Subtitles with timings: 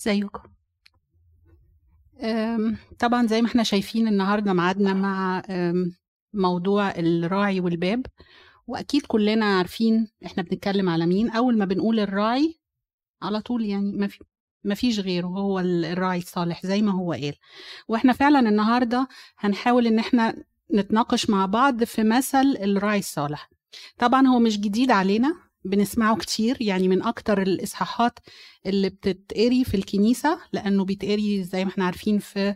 [0.00, 0.48] ازيكم
[2.22, 5.42] أم، طبعا زي ما إحنا شايفين النهارده ميعادنا مع
[6.34, 8.06] موضوع الراعي والباب
[8.66, 11.30] وأكيد كلنا عارفين إحنا بنتكلم على مين.
[11.30, 12.58] أول ما بنقول الراعي
[13.22, 14.18] على طول يعني ما في
[14.64, 17.34] ما فيش غيره هو ال- الراعي الصالح زي ما هو قال.
[17.88, 19.08] وإحنا فعلا النهارده
[19.38, 23.50] هنحاول إن إحنا نتناقش مع بعض في مثل الراعي الصالح.
[23.98, 28.18] طبعا هو مش جديد علينا بنسمعه كتير يعني من أكتر الإصحاحات
[28.66, 32.54] اللي بتتقري في الكنيسة لأنه بيتقري زي ما إحنا عارفين في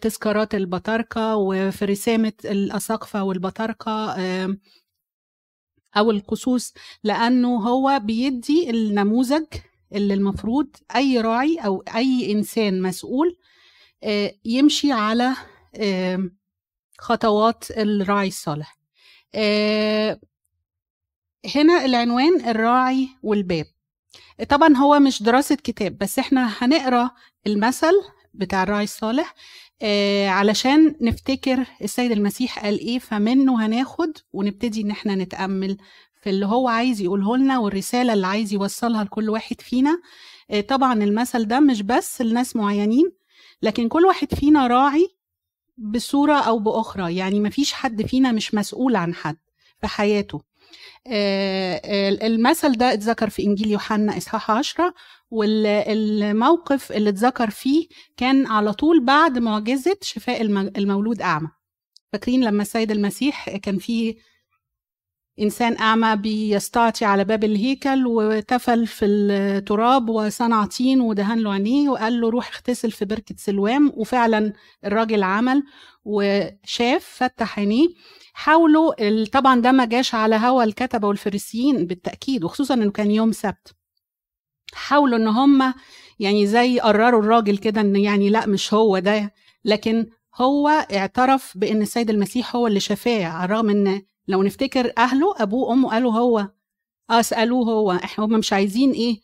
[0.00, 4.58] تذكارات البطاركه وفي رسامة الأساقفة والبطاركه آم،
[5.96, 9.44] أو القصوص لأنه هو بيدي النموذج
[9.94, 13.36] اللي المفروض أي راعي أو أي إنسان مسؤول
[14.04, 15.34] آه، يمشي على
[16.98, 18.78] خطوات الراعي الصالح.
[19.34, 20.20] آه،
[21.54, 23.64] هنا العنوان الراعي والباب.
[24.48, 27.10] طبعا هو مش دراسة كتاب بس إحنا هنقرأ
[27.46, 27.92] المثل
[28.34, 29.34] بتاع الراعي الصالح
[29.82, 35.76] آه علشان نفتكر السيد المسيح قال إيه فمنه هناخد ونبتدي إن إحنا نتأمل
[36.22, 40.00] في اللي هو عايز يقوله لنا والرسالة اللي عايز يوصلها لكل واحد فينا.
[40.50, 43.12] آه طبعا المثل ده مش بس لناس معينين
[43.62, 45.08] لكن كل واحد فينا راعي
[45.78, 47.16] بصورة أو بأخرى.
[47.16, 49.36] يعني مفيش حد فينا مش مسؤول عن حد
[49.80, 50.40] في حياته.
[52.26, 54.94] المثل ده اتذكر في إنجيل يوحنا إصحاح 10
[55.30, 61.48] والموقف اللي اتذكر فيه كان على طول بعد معجزة شفاء الم- المولود أعمى.
[62.12, 64.14] فاكرين لما السيد المسيح كان فيه
[65.40, 72.20] إنسان أعمى بيستعطي على باب الهيكل وتفل في التراب وصنع طين ودهن له عينيه وقال
[72.20, 73.92] له روح اغتسل في بركة سلوام.
[73.96, 74.52] وفعلا
[74.84, 75.62] الراجل عمل
[76.04, 77.88] وشاف فتح عينيه.
[78.34, 83.74] حاولوا طبعا ده ما جاش على هوا الكتبة والفريسيين بالتأكيد وخصوصا إنه كان يوم سبت.
[84.74, 85.74] حاولوا إن هم
[86.18, 89.34] يعني زي قرروا الراجل كده إن يعني لأ مش هو ده.
[89.64, 95.34] لكن هو اعترف بإن السيد المسيح هو اللي شفاه على الرغم إن لو نفتكر أهله
[95.38, 96.48] أبوه وامه قالوا هو.
[97.10, 97.92] آه سألوه هو.
[97.92, 99.20] إحنا هم مش عايزين إيه؟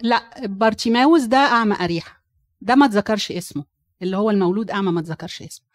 [0.00, 2.22] لا بارتيماوس ده أعمى أريحة.
[2.60, 3.64] ده ما اتذكرش اسمه.
[4.02, 5.66] اللي هو المولود أعمى ما اتذكرش اسمه.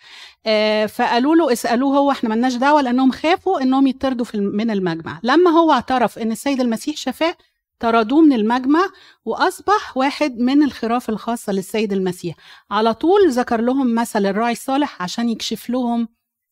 [0.45, 5.19] آه فقالوا له اسألوه هو إحنا ملناش دعوة لأنهم خافوا إنهم يطردوا من المجمع.
[5.23, 7.35] لما هو اعترف إن السيد المسيح شفاه
[7.79, 8.89] طردوه من المجمع
[9.25, 12.35] وأصبح واحد من الخراف الخاصة للسيد المسيح.
[12.71, 16.07] على طول ذكر لهم مثل الراعي الصالح عشان يكشف لهم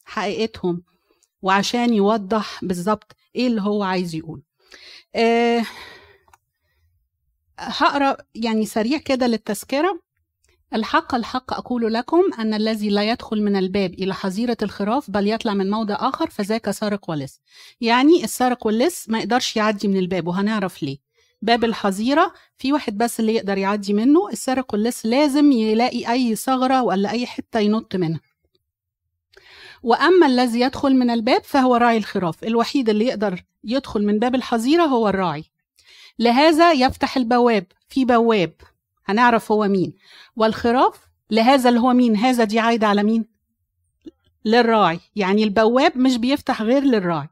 [0.06, 0.84] حقيقتهم
[1.42, 4.42] وعشان يوضح بالظبط إيه اللي هو عايز يقول.
[5.16, 5.64] أه
[7.60, 10.00] هقرأ يعني سريع كده للتذكرة.
[10.74, 15.54] الحق الحق أقول لكم أن الذي لا يدخل من الباب إلى حظيرة الخراف بل يطلع
[15.54, 17.42] من موضع آخر فذاك سارق ولص
[17.82, 20.98] يعني السارق واللص ما يقدرش يعدي من الباب وهنعرف ليه.
[21.42, 26.82] باب الحظيرة في واحد بس اللي يقدر يعدي منه السارق واللص لازم يلاقي أي ثغرة
[26.84, 28.20] ولا أي حتة ينط منها.
[29.84, 34.84] وأما الذي يدخل من الباب فهو راعي الخراف الوحيد اللي يقدر يدخل من باب الحظيرة
[34.84, 35.44] هو الراعي.
[36.20, 38.54] لهذا يفتح البواب في بواب
[39.06, 39.94] هنعرف هو مين.
[40.36, 40.96] والخراف
[41.32, 43.26] لهذا اللي هو مين؟ هذا دي عايدة على مين؟
[44.46, 47.28] للراعي يعني البواب مش بيفتح غير للراعي.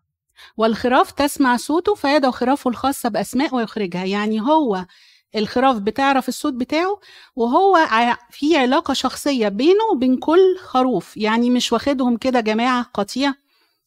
[0.58, 4.86] والخراف تسمع صوته فيدعو خرافه الخاصة بأسماء ويخرجها يعني هو
[5.36, 7.00] الخراف بتعرف الصوت بتاعه
[7.36, 7.78] وهو
[8.32, 11.18] في علاقة شخصية بينه وبين كل خروف.
[11.18, 13.34] يعني مش واخدهم كده جماعة قطيع.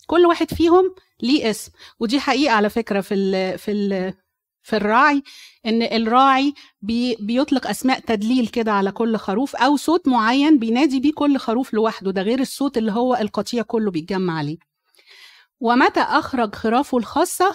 [0.06, 1.72] كل واحد فيهم ليه اسم.
[2.00, 4.14] ودي حقيقة على فكرة في ال في ال
[4.62, 5.22] في الراعي
[5.66, 11.12] إن الراعي بي بيطلق أسماء تدليل كده على كل خروف أو صوت معين بينادي بيه
[11.12, 12.10] كل خروف لوحده.
[12.10, 14.58] ده غير الصوت اللي هو القطيع كله بيتجمع عليه.
[15.60, 17.54] ومتى أخرج خرافه الخاصة؟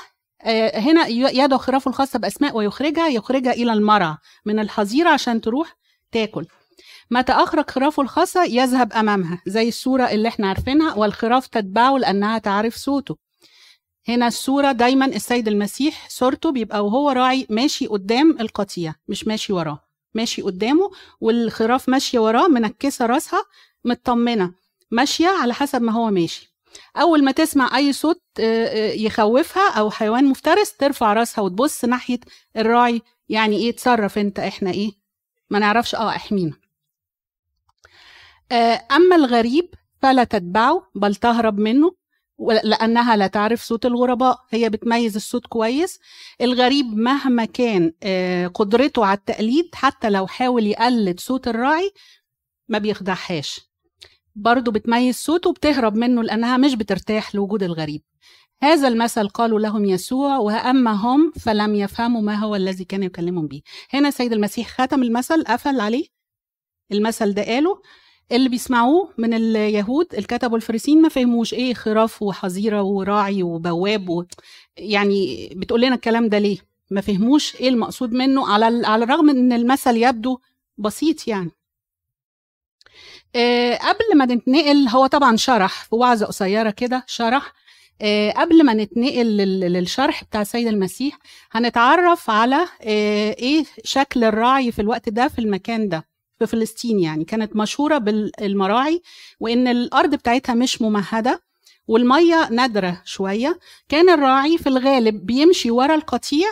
[0.76, 5.76] هنا ي- يدعو خرافه الخاصة بأسماء ويخرجها يخرجها إلى المرعى من الحظيرة عشان تروح
[6.12, 6.46] تاكل.
[7.12, 12.76] متى أخرج خرافه الخاصة؟ يذهب أمامها زي الصورة اللي إحنا عارفينها والخراف تتبعه لأنها تعرف
[12.76, 13.18] صوته.
[14.08, 19.80] هنا الصورة دايما السيد المسيح صورته بيبقى وهو راعي ماشي قدام القطيع مش ماشي وراه.
[20.14, 20.92] ماشي قدامه
[21.22, 23.44] والخراف ماشية وراه منكسة راسها
[23.86, 24.54] مطمنة
[24.92, 26.57] ماشية على حسب ما هو ماشي.
[26.98, 32.20] أول ما تسمع أي صوت آه، آه، يخوفها أو حيوان مفترس ترفع راسها وتبص ناحية
[32.58, 33.02] الراعي.
[33.30, 34.92] يعني إيه؟ تصرف أنت إحنا إيه؟
[35.50, 35.96] ما نعرفش.
[35.96, 36.54] آه إحمينا.
[38.52, 41.96] آه، أما الغريب فلا تتبعه بل تهرب منه
[42.64, 44.38] لأنها لا تعرف صوت الغرباء.
[44.50, 46.00] هي بتميز الصوت كويس.
[46.42, 47.94] الغريب مهما كان
[48.54, 51.92] قدرته على التقليد حتى لو حاول يقلد صوت الراعي
[52.68, 53.67] ما بيخدعهاش.
[54.38, 58.02] برضه بتميز صوته وبتهرب منه لأنها مش بترتاح لوجود الغريب.
[58.64, 63.62] هذا المثل قالوا لهم يسوع وأما هم فلم يفهموا ما هو الذي كان يكلمهم به.
[63.94, 65.44] هنا سيد المسيح ختم المثل.
[65.44, 66.06] قفل عليه.
[66.92, 67.82] المثل ده قاله
[68.32, 74.24] اللي بيسمعوه من اليهود الكتب والفريسين ما فهموش إيه خراف وحظيرة وراعي وبواب و...
[74.78, 76.58] يعني بتقول لنا الكلام ده ليه؟
[76.92, 80.40] ما فهموش إيه المقصود منه على على الرغم إن المثل يبدو
[80.78, 81.52] بسيط يعني.
[83.76, 87.54] قبل ما نتنقل هو طبعا شرح في وعظة قصيرة كده شرح.
[88.02, 91.18] آه قبل ما نتنقل للشرح بتاع السيد المسيح
[91.52, 96.08] هنتعرف على آه إيه شكل الراعي في الوقت ده في المكان ده
[96.40, 97.26] في فلسطين يعني.
[97.26, 99.02] كانت مشهورة بالمراعي
[99.40, 101.42] وإن الأرض بتاعتها مش ممهدة
[101.88, 103.60] والمية نادرة شوية.
[103.90, 106.48] كان الراعي في الغالب بيمشي ورا القطيع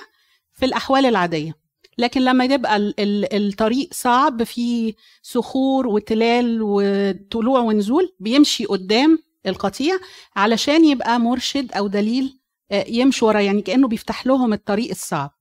[0.54, 1.65] في الأحوال العادية.
[1.98, 2.94] لكن لما يبقى
[3.34, 9.98] الطريق صعب فيه صخور وتلال وطلوع ونزول بيمشي قدام القطيع
[10.36, 12.40] علشان يبقى مرشد أو دليل
[12.88, 15.32] يمشي ورا يعني كأنه بيفتح لهم الطريق الصعب.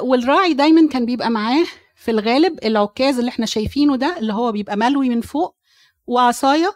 [0.00, 1.64] والراعي دايما كان بيبقى معاه
[1.96, 5.54] في الغالب العكاز اللي إحنا شايفينه ده اللي هو بيبقى ملوي من فوق
[6.06, 6.74] وعصاية.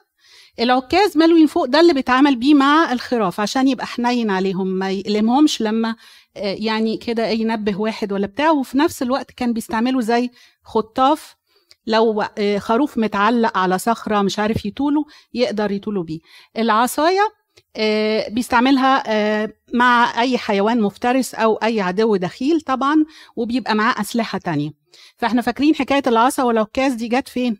[0.60, 4.90] العكاز ملوي من فوق ده اللي بيتعامل بيه مع الخراف عشان يبقى حنين عليهم ما
[4.90, 5.96] يلمهمش لما
[6.36, 8.50] يعني كده ينبه واحد ولا بتاع.
[8.50, 10.30] وفي نفس الوقت كان بيستعملوا زي
[10.62, 11.36] خطاف.
[11.86, 12.24] لو
[12.58, 16.18] خروف متعلق على صخرة مش عارف يطوله يقدر يطوله بيه.
[16.58, 17.20] العصاية
[18.30, 19.02] بيستعملها
[19.74, 23.04] مع أي حيوان مفترس أو أي عدو دخيل طبعا
[23.36, 24.70] وبيبقى معاه أسلحة تانية.
[25.16, 27.56] فإحنا فاكرين حكاية العصا والعكاز دي جت فين؟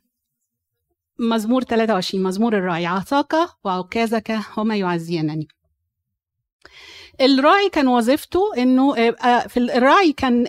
[1.19, 3.35] مزمور 23 مزمور الراعي عصاك
[3.65, 5.49] وعكازك هما يعزينني
[7.21, 8.95] الراعي كان وظيفته إنه
[9.49, 10.45] في الراعي كان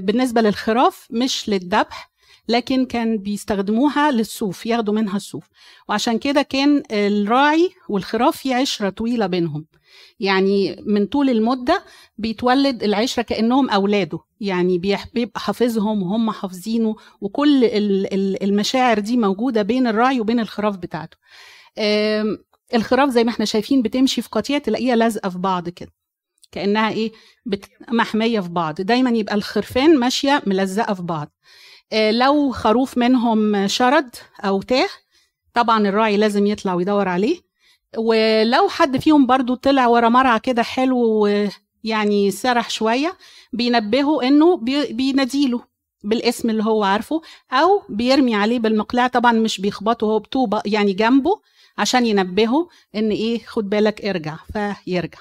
[0.00, 2.10] بالنسبة للخراف مش للذبح
[2.48, 5.44] لكن كان بيستخدموها للصوف ياخدوا منها الصوف.
[5.88, 9.66] وعشان كده كان الراعي والخراف في عشرة طويلة بينهم.
[10.20, 11.84] يعني من طول المدة
[12.18, 14.18] بيتولد العشرة كأنهم أولاده.
[14.40, 14.78] يعني
[15.14, 17.64] بيبقى حافظهم وهم حافظينه وكل
[18.42, 21.16] المشاعر دي موجودة بين الراعي وبين الخراف بتاعته.
[22.74, 25.92] الخراف زي ما إحنا شايفين بتمشي في قطيع تلاقيها لازقة في بعض كده.
[26.52, 27.12] كأنها إيه؟
[27.88, 28.74] محمية في بعض.
[28.80, 31.28] دايما يبقى الخرفان ماشية ملزقة في بعض.
[32.10, 34.88] لو خروف منهم شرد أو تاه
[35.54, 37.40] طبعا الراعي لازم يطلع ويدور عليه.
[37.98, 40.98] ولو حد فيهم برضو طلع ورا مرعى كده حلو
[41.84, 43.16] ويعني سرح شوية
[43.52, 44.56] بينبهه إنه
[44.90, 45.60] بيناديله
[46.04, 47.20] بالاسم اللي هو عارفه
[47.52, 51.40] أو بيرمي عليه بالمقلاع طبعا مش بيخبطه هو بطوبة يعني جنبه.
[51.78, 55.18] عشان ينبهه إن إيه خد بالك ارجع فيرجع.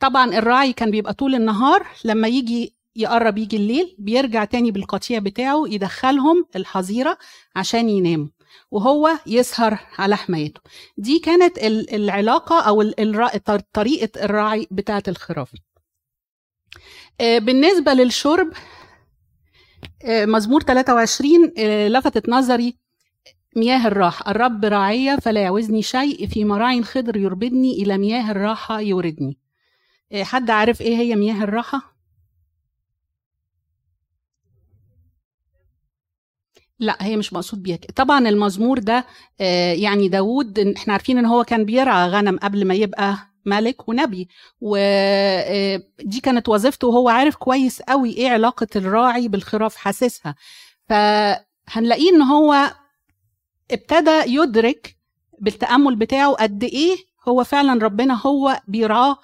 [0.00, 5.64] طبعا الراعي كان بيبقى طول النهار لما يجي يقرب يجي الليل بيرجع تاني بالقطيع بتاعه
[5.68, 7.18] يدخلهم الحظيرة
[7.56, 8.26] عشان يناموا
[8.70, 10.60] وهو يسهر على حمايته.
[10.98, 11.58] دي كانت
[11.92, 12.82] العلاقة أو
[13.72, 15.52] طريقة الراعي بتاعة الخراف
[17.20, 18.52] بالنسبة للشرب
[20.06, 21.52] مزمور 23
[21.88, 22.76] لفتت نظري
[23.56, 24.30] مياه الراحة.
[24.30, 29.38] الرب راعية فلا يعوزني شيء في مراع خضر يربدني إلى مياه الراحة يوردني.
[30.22, 31.96] حد عارف إيه هي مياه الراحة؟
[36.78, 39.04] لا هي مش مقصود بيها طبعا المزمور ده
[39.74, 44.28] يعني داود إحنا عارفين إن هو كان بيرعى غنم قبل ما يبقى ملك ونبي.
[44.60, 50.34] ودي كانت وظيفته وهو عارف كويس قوي إيه علاقة الراعي بالخراف حاسسها.
[50.88, 52.74] فهنلاقيه إن هو
[53.72, 54.96] ابتدى يدرك
[55.38, 56.96] بالتأمل بتاعه قد إيه
[57.28, 59.16] هو فعلا ربنا هو بيرعاه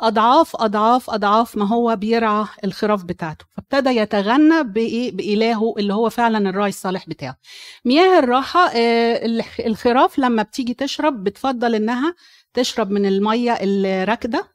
[0.00, 3.44] أضعاف أضعاف أضعاف ما هو بيرعى الخراف بتاعته.
[3.56, 7.36] فابتدى يتغنى بإيه؟ بإلهه اللي هو فعلا الراعي الصالح بتاعه.
[7.84, 8.70] مياه الراحة
[9.66, 12.14] الخراف لما بتيجي تشرب بتفضل إنها
[12.54, 14.48] تشرب من المية الراكدة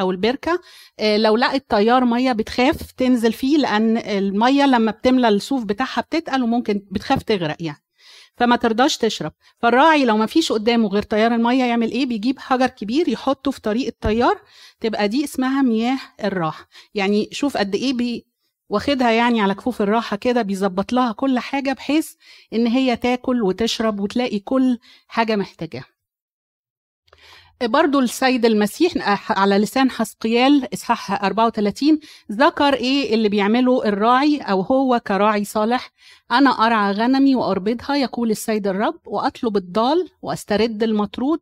[0.00, 0.60] أو البركة.
[1.00, 6.82] لو لقت تيار مية بتخاف تنزل فيه لأن المية لما بتملى الصوف بتاعها بتتقل وممكن
[6.90, 7.85] بتخاف تغرق يعني.
[8.36, 9.32] فما ترضاش تشرب.
[9.58, 13.60] فالراعي لو ما فيش قدامه غير تيار المية يعمل إيه؟ بيجيب حجر كبير يحطه في
[13.60, 14.40] طريق التيار
[14.80, 16.68] تبقى دي اسمها مياه الراحة.
[16.94, 18.26] يعني شوف قد إيه بي
[18.68, 22.12] واخدها يعني على كفوف الراحة كده بيظبط لها كل حاجة بحيث
[22.52, 24.78] إن هي تاكل وتشرب وتلاقي كل
[25.08, 25.95] حاجة محتاجاها.
[27.62, 28.92] برضو السيد المسيح
[29.30, 31.98] على لسان حسقيال إصحاح 34
[32.32, 35.90] ذكر إيه اللي بيعمله الراعي أو هو كراعي صالح؟
[36.30, 41.40] أنا أرعى غنمي وأربضها يقول السيد الرب وأطلب الضال وأسترد المطرود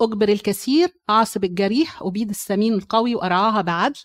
[0.00, 4.00] أجبر الكثير أعصب الجريح أبيد السمين القوي وأرعاها بعدل.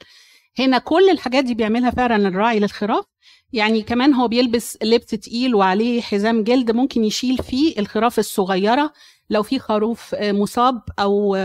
[0.59, 3.05] هنا كل الحاجات دي بيعملها فعلا الراعي للخراف.
[3.53, 8.93] يعني كمان هو بيلبس لبس تقيل وعليه حزام جلد ممكن يشيل فيه الخراف الصغيرة
[9.29, 11.36] لو في خروف مصاب أو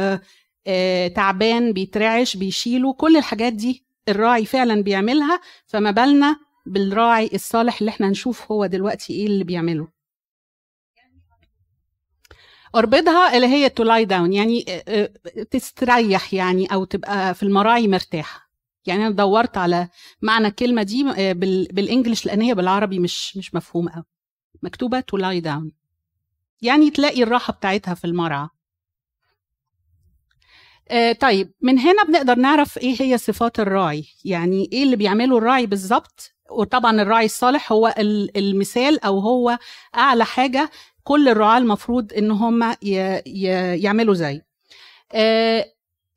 [0.67, 6.37] آه، تعبان بيترعش بيشيله كل الحاجات دي الراعي فعلا بيعملها فما بالنا
[6.67, 9.89] بالراعي الصالح اللي إحنا هنشوف هو دلوقتي إيه اللي بيعمله.
[12.75, 17.89] اربطها اللي هي to lie down يعني آه، آه، تستريح يعني أو تبقى في المراعي
[17.89, 18.49] مرتاح
[18.87, 19.89] يعني أنا دورت على
[20.23, 21.33] معنى الكلمة دي آه،
[21.73, 24.05] بال English لأن هي بالعربي مش مش مفهومه قوي
[24.63, 25.73] مكتوبة to lie down
[26.65, 28.49] يعني تلاقي الراحة بتاعتها في المرعى.
[30.91, 35.67] آه طيب من هنا بنقدر نعرف إيه هي صفات الراعي؟ يعني إيه اللي بيعمله الراعي
[35.67, 37.95] بالظبط؟ وطبعا الراعي الصالح هو
[38.37, 39.59] المثال أو هو
[39.97, 40.71] أعلى حاجة
[41.05, 42.77] كل الرعاه المفروض إن هم
[43.83, 44.43] يعملوا زي.
[45.13, 45.65] آه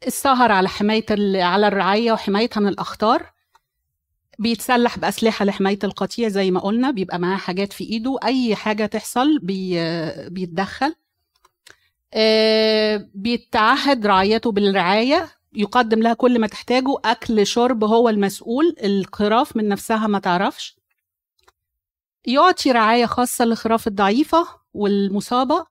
[0.08, 1.06] السهر على حماية
[1.44, 3.37] على الرعاية وحمايتها من الأخطار.
[4.40, 8.18] بيتسلح بأسلحة لحماية القطيع زي ما قلنا بيبقى معاه حاجات في إيده.
[8.24, 9.80] أي حاجة تحصل بي
[10.30, 10.96] بيتدخل.
[12.14, 15.30] آه، بيتعهد رعايته بالرعاية.
[15.54, 16.96] يقدم لها كل ما تحتاجه.
[17.06, 18.76] أكل شرب هو المسؤول.
[18.84, 20.78] الخراف من نفسها ما تعرفش.
[22.26, 25.66] يعطي رعاية خاصة للخراف الضعيفة والمصابة.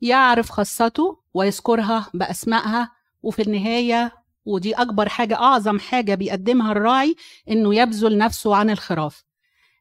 [0.00, 2.90] يعرف خاصته ويذكرها بأسمائها.
[3.22, 7.16] وفي النهاية ودي أكبر حاجة أعظم حاجة بيقدمها الراعي
[7.50, 9.24] إنه يبذل نفسه عن الخراف.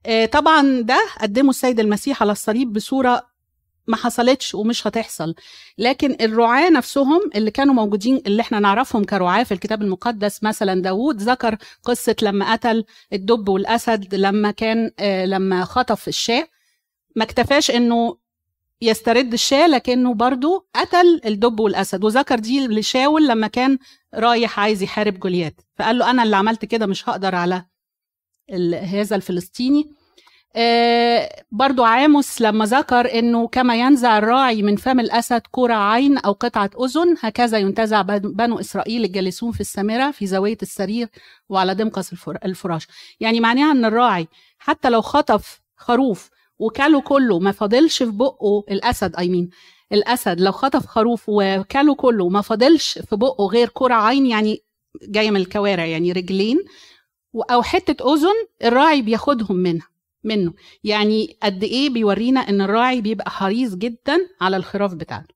[0.06, 3.34] آه، طبعا ده قدمه السيد المسيح على الصليب بصورة
[3.88, 5.36] ما حصلتش ومش هتحصل.
[5.78, 11.22] لكن الرعاة نفسهم اللي كانوا موجودين اللي إحنا نعرفهم كرعاة في الكتاب المقدس مثلا داوود
[11.22, 16.48] ذكر قصة لما قتل الدب والأسد لما كان آه لما خطف الشاة.
[17.16, 18.18] ما اكتفاش إنه
[18.84, 22.04] يسترد الشاة لكنه برضو قتل الدب والأسد.
[22.04, 23.78] وذكر دي لشاول لما كان
[24.16, 27.66] رايح عايز يحارب جوليات فقال له أنا اللي عملت كده مش هقدر على
[28.84, 29.92] هذا الفلسطيني.
[30.56, 36.32] آه، برضو عاموس لما ذكر إنه كما ينزع الراعي من فم الأسد كرة عين أو
[36.32, 41.08] قطعة أذن هكذا ينتزع بنو إسرائيل الجالسون في السامرة في زاوية السرير
[41.50, 42.14] وعلى دمقس
[42.46, 42.88] الفراش.
[43.20, 49.16] يعني معناها إن الراعي حتى لو خطف خروف وكله كله ما فاضلش في بقه الأسد
[49.16, 49.50] اي مين
[49.92, 54.64] الأسد لو خطف خروف وكله كله ما فاضلش في بقه غير كرة عين يعني
[55.04, 56.60] جاية من الكوارع يعني رجلين
[57.52, 59.88] أو حتة أذن الراعي بياخدهم منها
[60.24, 60.54] منه.
[60.84, 65.34] يعني قد إيه بيورينا إن الراعي بيبقى حريص جدا على الخراف بتاعته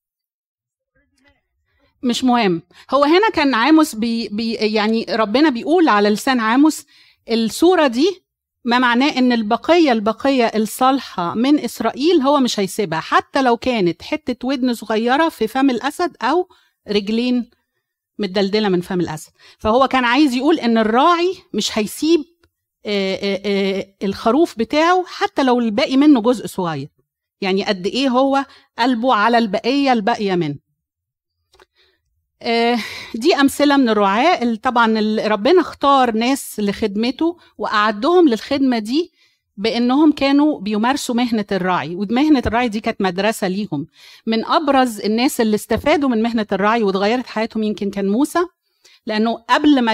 [2.03, 2.62] مش مهم.
[2.93, 6.86] هو هنا كان عاموس بي بي يعني ربنا بيقول على لسان عاموس
[7.31, 8.24] الصورة دي
[8.67, 14.47] ما معناه إن البقية البقية الصالحة من إسرائيل هو مش هيسيبها حتى لو كانت حتة
[14.47, 16.50] ودن صغيرة في فم الأسد أو
[16.88, 17.50] رجلين
[18.19, 19.31] متدلدلة من فم الأسد.
[19.59, 22.19] فهو كان عايز يقول إن الراعي مش هيسيب
[22.86, 26.89] آه، آه، آه، الخروف بتاعه حتى لو الباقي منه جزء صغير.
[27.41, 28.45] يعني قد إيه هو
[28.79, 30.66] قلبه على البقية الباقية منه.
[33.15, 39.12] دي أمثلة من الرعاة طبعا ربنا اختار ناس لخدمته وأعدهم للخدمة دي
[39.58, 43.88] بإنهم كانوا بيمارسوا مهنة الراعي ومهنة الراعي دي كانت مدرسة ليهم.
[44.27, 48.39] من أبرز الناس اللي استفادوا من مهنة الراعي واتغيرت حياتهم يمكن كان موسى
[49.07, 49.93] لأنه قبل ما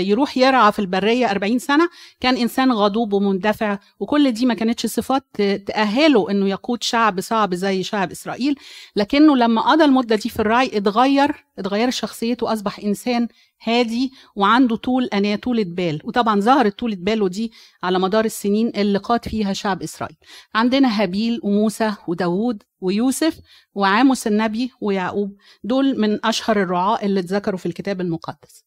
[0.00, 1.88] يروح يرعى في البرية 40 سنة
[2.20, 5.24] كان إنسان غضوب ومندفع وكل دي ما كانتش صفات
[5.66, 8.54] تأهله إنه يقود شعب صعب زي شعب إسرائيل.
[8.96, 13.28] لكنه لما قضى المدة دي في الرعي اتغير اتغير شخصيته أصبح إنسان
[13.64, 17.52] هادي وعنده طول أناة طولة بال وطبعا ظهرت طولة باله دي
[17.82, 20.16] على مدار السنين اللي قاد فيها شعب إسرائيل.
[20.54, 23.38] عندنا هابيل وموسى وداوود ويوسف
[23.74, 25.36] وعاموس النبي ويعقوب.
[25.64, 28.64] دول من أشهر الرعاة اللي اتذكروا في الكتاب المقدس.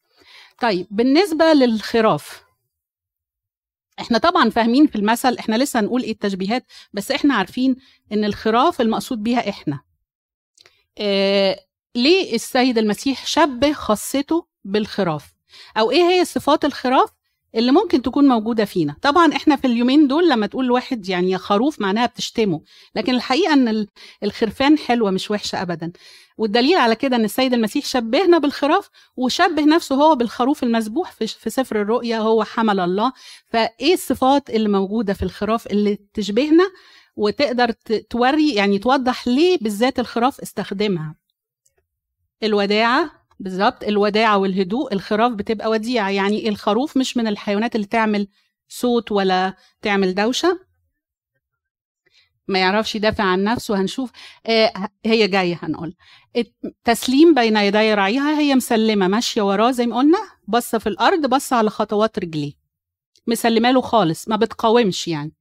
[0.62, 2.44] طيب بالنسبة للخراف
[4.00, 7.76] إحنا طبعا فاهمين في المثل إحنا لسه هنقول إيه التشبيهات بس إحنا عارفين
[8.12, 9.80] إن الخراف المقصود بيها إحنا.
[10.98, 11.60] آه
[11.96, 15.34] ليه السيد المسيح شبه خاصته بالخراف.
[15.78, 17.10] أو إيه هي صفات الخراف
[17.56, 21.38] اللي ممكن تكون موجودة فينا؟ طبعا إحنا في اليومين دول لما تقول لواحد يعني يا
[21.38, 22.62] خروف معناها بتشتمه
[22.96, 23.88] لكن الحقيقة إن
[24.24, 25.92] الخرفان حلوة مش وحشة ابدا.
[26.38, 31.82] والدليل على كده إن السيد المسيح شبهنا بالخراف وشبه نفسه هو بالخروف المذبوح في سفر
[31.82, 33.14] الرؤيا هو حمل الله.
[33.48, 36.72] فإيه الصفات اللي موجودة في الخراف اللي تشبهنا
[37.16, 37.72] وتقدر
[38.10, 41.16] توري يعني توضح ليه بالذات الخراف استخدمها؟
[42.44, 48.28] الوداعة بالظبط الوداعة والهدوء الخراف بتبقى وديعة يعني الخروف مش من الحيوانات اللي تعمل
[48.70, 50.60] صوت ولا تعمل دوشة.
[52.48, 54.12] ما يعرفش يدافع عن نفسه هنشوف.
[54.48, 54.74] آه
[55.06, 55.96] هي جاية هنقول.
[56.66, 61.56] التسليم بين يدي راعيها هي مسلمة ماشية وراه زي ما قلنا بصة في الأرض بصة
[61.56, 62.54] على خطوات رجليه.
[63.28, 65.34] مسلمة له خالص ما بتقاومش يعني.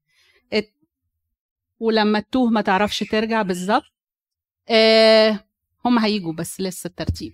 [1.80, 3.84] ولما تتوه ما تعرفش ترجع بالظبط.
[4.68, 5.44] آه
[5.84, 7.32] هم هيجوا بس لسه الترتيب.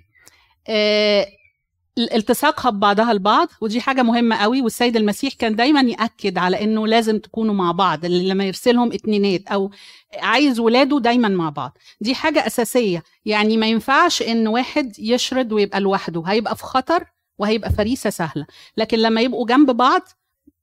[1.99, 7.19] التصاقها ببعضها البعض ودي حاجة مهمة قوي والسيد المسيح كان دايما يأكد على إنه لازم
[7.19, 9.71] تكونوا مع بعض لما يرسلهم اتنينات أو
[10.19, 11.79] عايز ولاده دايما مع بعض.
[12.01, 13.03] دي حاجة أساسية.
[13.25, 17.05] يعني ما ينفعش إن واحد يشرد ويبقى لوحده هيبقى في خطر
[17.39, 18.47] وهيبقى فريسة سهلة.
[18.77, 20.03] لكن لما يبقوا جنب بعض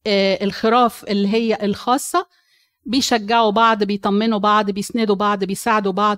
[0.08, 2.28] آه، الخراف اللي هي الخاصة
[2.86, 6.18] بيشجعوا بعض بيطمنوا بعض بيسندوا بعض بيساعدوا بعض.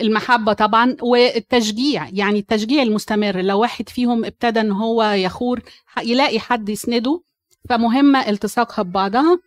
[0.00, 3.40] المحبة طبعا والتشجيع يعني التشجيع المستمر.
[3.42, 5.60] لو واحد فيهم ابتدى إن هو يخور
[6.02, 7.22] يلاقي حد يسنده
[7.68, 9.38] فمهمة التصاقها ببعضها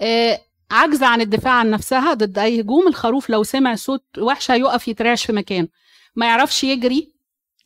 [0.00, 2.88] آه عجز عن الدفاع عن نفسها ضد أي هجوم.
[2.88, 5.68] الخروف لو سمع صوت وحشة يقف يترعش في مكانه.
[6.16, 7.12] ما يعرفش يجري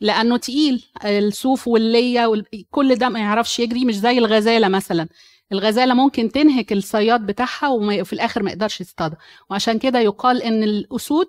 [0.01, 0.85] لأنه تقيل.
[1.05, 5.09] الصوف واللية كل ده ما يعرفش يجري مش زي الغزالة مثلا.
[5.53, 9.19] الغزالة ممكن تنهك الصياد بتاعها وفي الآخر ما يقدرش يصطادها.
[9.51, 11.27] وعشان كده يقال إن الأسود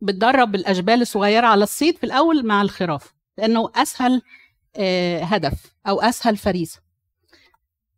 [0.00, 4.22] بتدرب الاشبال الصغيرة على الصيد في الأول مع الخراف لأنه أسهل
[4.76, 5.52] آه، هدف
[5.88, 6.80] أو أسهل فريسة.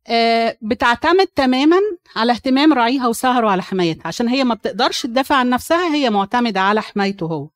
[0.07, 1.77] آه، بتعتمد تماما
[2.17, 4.07] على اهتمام راعيها وسهره على حمايتها.
[4.09, 7.49] عشان هي ما بتقدرش تدافع عن نفسها هي معتمدة على حمايته هو.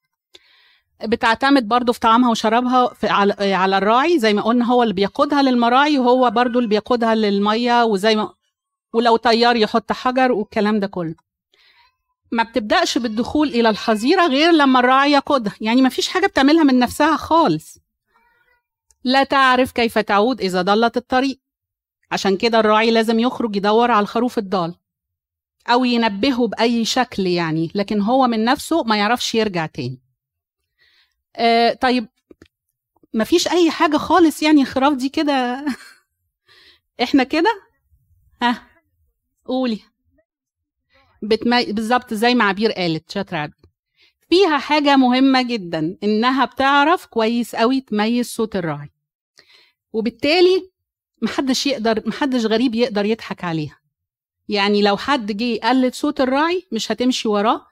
[1.04, 5.42] بتعتمد برضه في طعامها وشرابها في على, على الراعي زي ما قلنا هو اللي بيقودها
[5.42, 8.32] للمراعي وهو برضه اللي بيقودها للمية وزي ما
[8.92, 11.14] ولو طيار يحط حجر والكلام ده كله.
[12.34, 15.54] ما بتبدأش بالدخول إلى الحظيرة غير لما الراعي يقودها.
[15.60, 17.78] يعني ما فيش حاجة بتعملها من نفسها خالص.
[19.04, 21.40] لا تعرف كيف تعود إذا ضلت الطريق.
[22.10, 24.74] عشان كده الراعي لازم يخرج يدور على الخروف الضال.
[25.68, 30.00] أو ينبهه بأي شكل يعني لكن هو من نفسه ما يعرفش يرجع تاني.
[31.36, 32.08] آه طيب
[33.12, 35.64] ما فيش أي حاجة خالص يعني الخراف دي كده؟
[37.02, 37.62] إحنا كده؟
[38.42, 38.62] ها
[39.44, 39.93] قولي.
[41.24, 41.64] بتمي...
[41.72, 43.56] بالظبط زي ما عبير قالت شاطره عبير
[44.30, 48.90] فيها حاجة مهمة جدا إنها بتعرف كويس قوي تميز صوت الراعي
[49.92, 50.70] وبالتالي
[51.22, 53.78] محدش يقدر محدش غريب يقدر يضحك عليها.
[54.48, 57.66] يعني لو حد جه يقلد صوت الراعي مش هتمشي وراه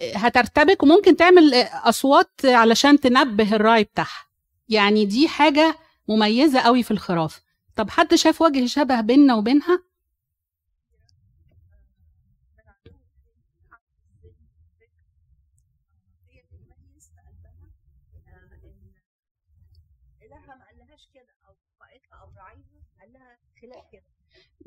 [0.00, 4.26] وهترتبك وممكن تعمل أصوات علشان تنبه الراعي بتاعها.
[4.68, 5.76] يعني دي حاجة
[6.08, 7.40] مميزة قوي في الخراف
[7.76, 9.82] طب حد شاف وجه شبه بيننا وبينها؟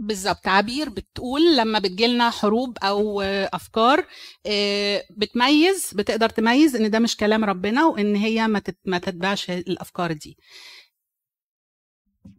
[0.06, 0.48] بالظبط.
[0.48, 4.06] عبير بتقول لما بتجيلنا حروب أو أفكار
[4.46, 8.48] آه، بتميز بتقدر تميز إن ده مش كلام ربنا وإن هي
[8.86, 10.38] ما تتبعش الأفكار دي.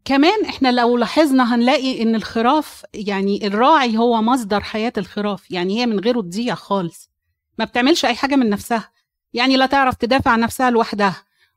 [0.04, 5.86] كمان إحنا لو لاحظنا هنلاقي إن الخراف يعني الراعي هو مصدر حياة الخراف يعني هي
[5.86, 7.10] من غيره تضيع خالص.
[7.58, 8.92] ما بتعملش أي حاجة من نفسها.
[9.32, 11.16] يعني لا تعرف تدافع عن نفسها لوحدها.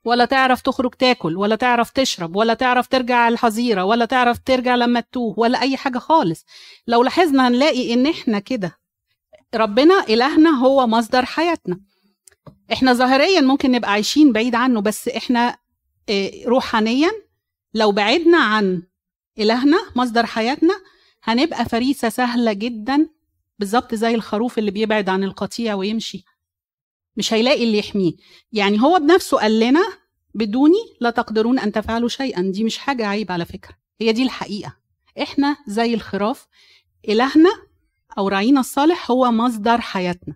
[0.09, 4.99] ولا تعرف تخرج تاكل ولا تعرف تشرب ولا تعرف ترجع الحظيرة ولا تعرف ترجع لما
[4.99, 6.45] تتوه ولا أي حاجة خالص.
[6.87, 8.77] لو لاحظنا هنلاقي إن إحنا كده
[9.55, 11.79] ربنا إلهنا هو مصدر حياتنا.
[12.73, 15.57] إحنا ظاهريا ممكن نبقى عايشين بعيد عنه بس إحنا
[16.09, 17.11] آه، روحانيا
[17.73, 18.81] لو بعدنا عن
[19.39, 20.73] إلهنا مصدر حياتنا
[21.23, 23.09] هنبقى فريسة سهلة جدا
[23.59, 26.23] بالظبط زي الخروف اللي بيبعد عن القطيع ويمشي.
[27.19, 28.13] مش هيلاقي اللي يحميه.
[28.51, 29.83] يعني هو بنفسه قال لنا
[30.33, 32.41] بدوني لا تقدرون أن تفعلوا شيئا.
[32.41, 33.75] دي مش حاجة عيب على فكرة.
[34.01, 34.75] هي دي الحقيقة.
[35.21, 36.47] إحنا زي الخراف
[37.09, 37.49] إلهنا
[38.17, 40.35] أو راعينا الصالح هو مصدر حياتنا.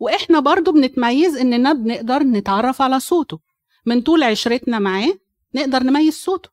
[0.00, 3.38] وإحنا برضو بنتميز اننا بنقدر نتعرف على صوته.
[3.86, 5.18] من طول عشرتنا معاه
[5.54, 6.48] نقدر نميز صوته.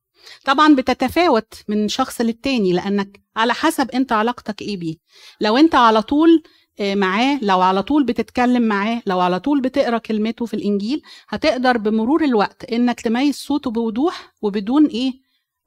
[0.45, 4.95] طبعا بتتفاوت من شخص للتاني لأنك على حسب أنت علاقتك إيه بيه.
[5.41, 6.43] لو أنت على طول
[6.81, 12.23] معاه لو على طول بتتكلم معاه لو على طول بتقرأ كلمته في الإنجيل هتقدر بمرور
[12.23, 15.13] الوقت إنك تميز صوته بوضوح وبدون إيه؟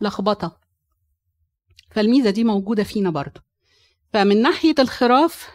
[0.00, 0.58] لخبطة.
[1.90, 3.40] فالميزة دي موجودة فينا برضه.
[4.12, 5.48] فمن ناحية الخراف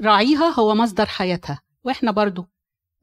[0.00, 1.60] راعيها هو مصدر حياتها.
[1.84, 2.48] وإحنا برضه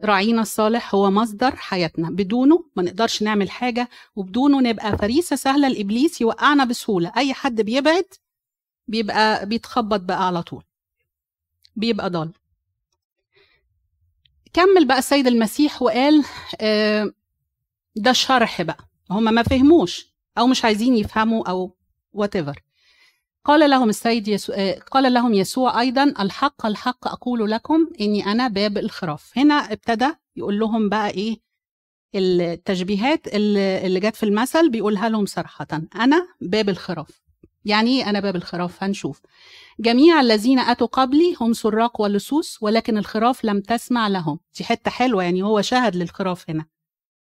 [0.04, 2.10] راعينا الصالح هو مصدر حياتنا.
[2.10, 7.12] بدونه ما نقدرش نعمل حاجة وبدونه نبقى فريسة سهلة لإبليس يوقعنا بسهولة.
[7.18, 8.06] أي حد بيبعد
[8.88, 10.64] بيبقى بيتخبط بقى على طول.
[11.80, 12.32] بيبقى ضال.
[14.54, 16.24] كمل بقى السيد المسيح وقال
[16.62, 17.12] آه،
[17.96, 18.78] ده شرح بقى.
[19.12, 21.76] هم ما فهموش أو مش عايزين يفهموا أو
[22.18, 22.54] whatever.
[23.46, 28.48] قال لهم السيد يسوع آه، قال لهم يسوع أيضا الحق الحق أقول لكم إني أنا
[28.48, 29.38] باب الخراف.
[29.38, 31.38] هنا ابتدى يقول لهم بقى إيه
[32.16, 37.22] التشبيهات اللي جت في المثل بيقولها لهم صراحة أنا باب الخراف.
[37.66, 39.22] يعني إيه أنا باب الخراف هنشوف.
[39.80, 44.40] جميع الذين أتوا قبلي هم سراق ولصوص ولكن الخراف لم تسمع لهم.
[44.58, 46.66] دي حتة حلوة يعني هو شهد للخراف هنا.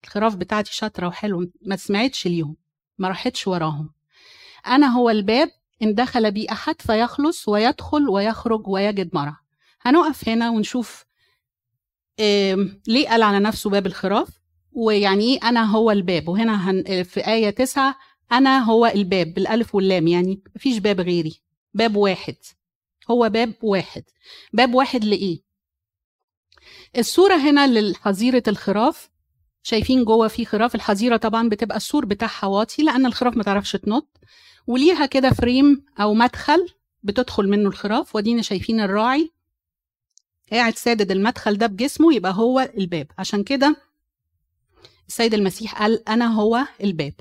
[0.04, 2.56] الخراف بتاعتي شاطرة وحلوه ما سمعتش ليهم
[2.98, 3.90] ما راحتش وراهم.
[4.68, 5.52] أنا هو الباب
[5.82, 9.36] إن دخل بي أحد فيخلص ويدخل ويخرج ويجد مرعى
[9.82, 11.06] هنقف هنا ونشوف
[12.88, 14.30] ليه قال على نفسه باب الخراف
[14.72, 16.28] ويعني إيه أنا هو الباب.
[16.28, 17.96] وهنا هن في آية تسعة
[18.32, 21.42] أنا هو الباب بالالف واللام يعني مفيش باب غيري
[21.74, 22.36] باب واحد.
[23.12, 24.04] هو باب واحد.
[24.54, 25.42] باب واحد لإيه؟
[26.98, 29.10] الصورة هنا لحظيرة الخراف.
[29.64, 34.18] شايفين جوه في خراف الحظيرة طبعا بتبقى السور بتاعها واطي لأن الخراف ما تعرفش تنط.
[34.68, 36.68] وليها كده فريم أو مدخل
[37.04, 39.32] بتدخل منه الخراف ودينا شايفين الراعي.
[40.52, 43.08] قاعد سادد المدخل ده بجسمه يبقى هو الباب.
[43.18, 43.76] عشان كده
[45.08, 47.14] السيد المسيح قال أنا هو الباب.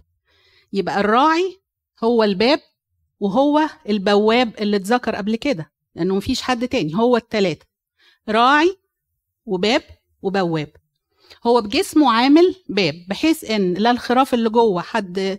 [0.72, 1.60] يبقى الراعي
[2.04, 2.60] هو الباب
[3.20, 7.66] وهو البواب اللي اتذكر قبل كده لأنه مفيش حد تاني هو التلاتة
[8.28, 8.76] راعي
[9.46, 9.82] وباب
[10.22, 10.72] وبواب.
[11.46, 15.38] هو بجسمه عامل باب بحيث إن لا الخراف اللي جوه حد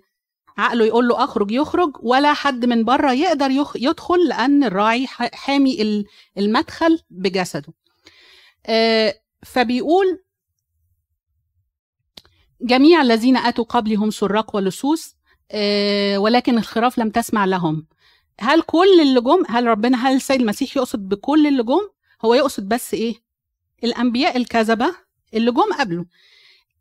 [0.57, 6.05] عقله يقول له أخرج يخرج ولا حد من بره يقدر يدخل لأن الراعي حامي
[6.37, 7.73] المدخل بجسده.
[8.65, 10.23] آه، فبيقول
[12.61, 15.15] جميع الذين أتوا قبلي هم سراق ولصوص
[16.17, 17.87] ولكن الخراف لم تسمع لهم.
[18.39, 21.89] هل كل اللي جم هل ربنا هل السيد المسيح يقصد بكل اللي جم؟
[22.25, 23.15] هو يقصد بس إيه؟
[23.83, 24.95] الأنبياء الكذبة
[25.33, 26.05] اللي جم قبله.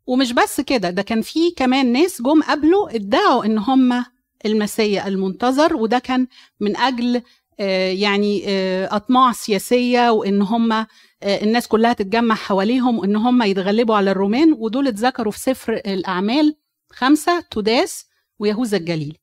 [0.07, 4.05] ومش بس كده ده كان في كمان ناس جم قبله ادعوا إن هم
[4.45, 6.27] المسيا المنتظر وده كان
[6.59, 7.21] من أجل
[7.59, 10.85] آه، يعني آه، أطماع سياسية وإن هم آه،
[11.23, 14.53] الناس كلها تتجمع حواليهم وإن هم يتغلبوا على الرومان.
[14.57, 16.55] ودول اتذكروا في سفر الأعمال
[16.91, 18.08] خمسة تداس
[18.39, 19.17] ويهوذا الجليل.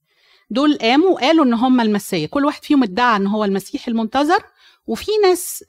[0.50, 4.42] دول قاموا وقالوا إن هم المسيا كل واحد فيهم ادعى إن هو المسيح المنتظر
[4.86, 5.64] وفي ناس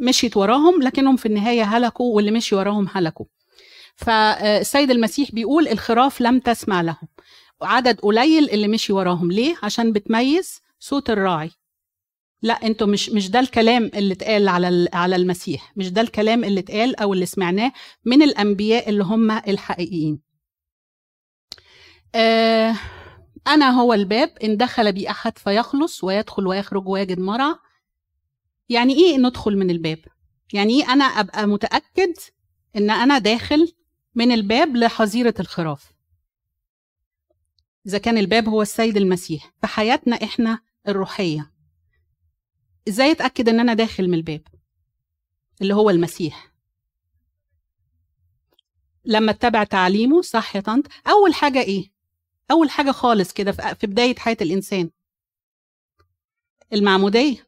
[0.00, 3.26] مشيت وراهم لكنهم في النهاية هلكوا واللي مشي وراهم هلكوا.
[3.96, 7.08] فالسيد المسيح بيقول الخراف لم تسمع لهم.
[7.62, 9.32] عدد قليل اللي مشي وراهم.
[9.32, 11.50] ليه؟ عشان بتميز صوت الراعي.
[12.42, 15.72] لا أنتوا مش مش ده الكلام اللي اتقال على على المسيح.
[15.76, 17.72] مش ده الكلام اللي اتقال أو اللي سمعناه
[18.04, 20.29] من الأنبياء اللي هم الحقيقيين.
[22.14, 22.76] آه
[23.46, 27.54] أنا هو الباب إن دخل بي أحد فيخلص ويدخل ويخرج ويجد مرعى
[28.68, 29.98] يعني إيه ندخل من الباب؟
[30.52, 32.12] يعني إيه أنا أبقى متأكد
[32.76, 33.72] إن أنا داخل
[34.14, 35.92] من الباب لحظيرة الخراف؟
[37.86, 41.52] إذا كان الباب هو السيد المسيح في حياتنا إحنا الروحية.
[42.88, 44.42] إزاي أتأكد إن أنا داخل من الباب؟
[45.62, 46.50] اللي هو المسيح.
[49.04, 50.84] لما اتبع تعليمه صح يا طنط.
[51.06, 51.89] أول حاجة إيه؟
[52.50, 54.90] أول حاجة خالص كده في بداية حياة الإنسان.
[56.72, 57.46] المعمودية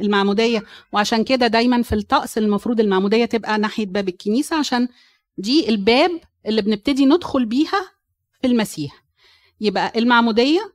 [0.00, 0.62] المعمودية.
[0.92, 4.88] وعشان كده دايما في الطقس المفروض المعمودية تبقى ناحية باب الكنيسة عشان
[5.38, 7.90] دي الباب اللي بنبتدي ندخل بيها
[8.40, 9.04] في المسيح.
[9.60, 10.74] يبقى المعمودية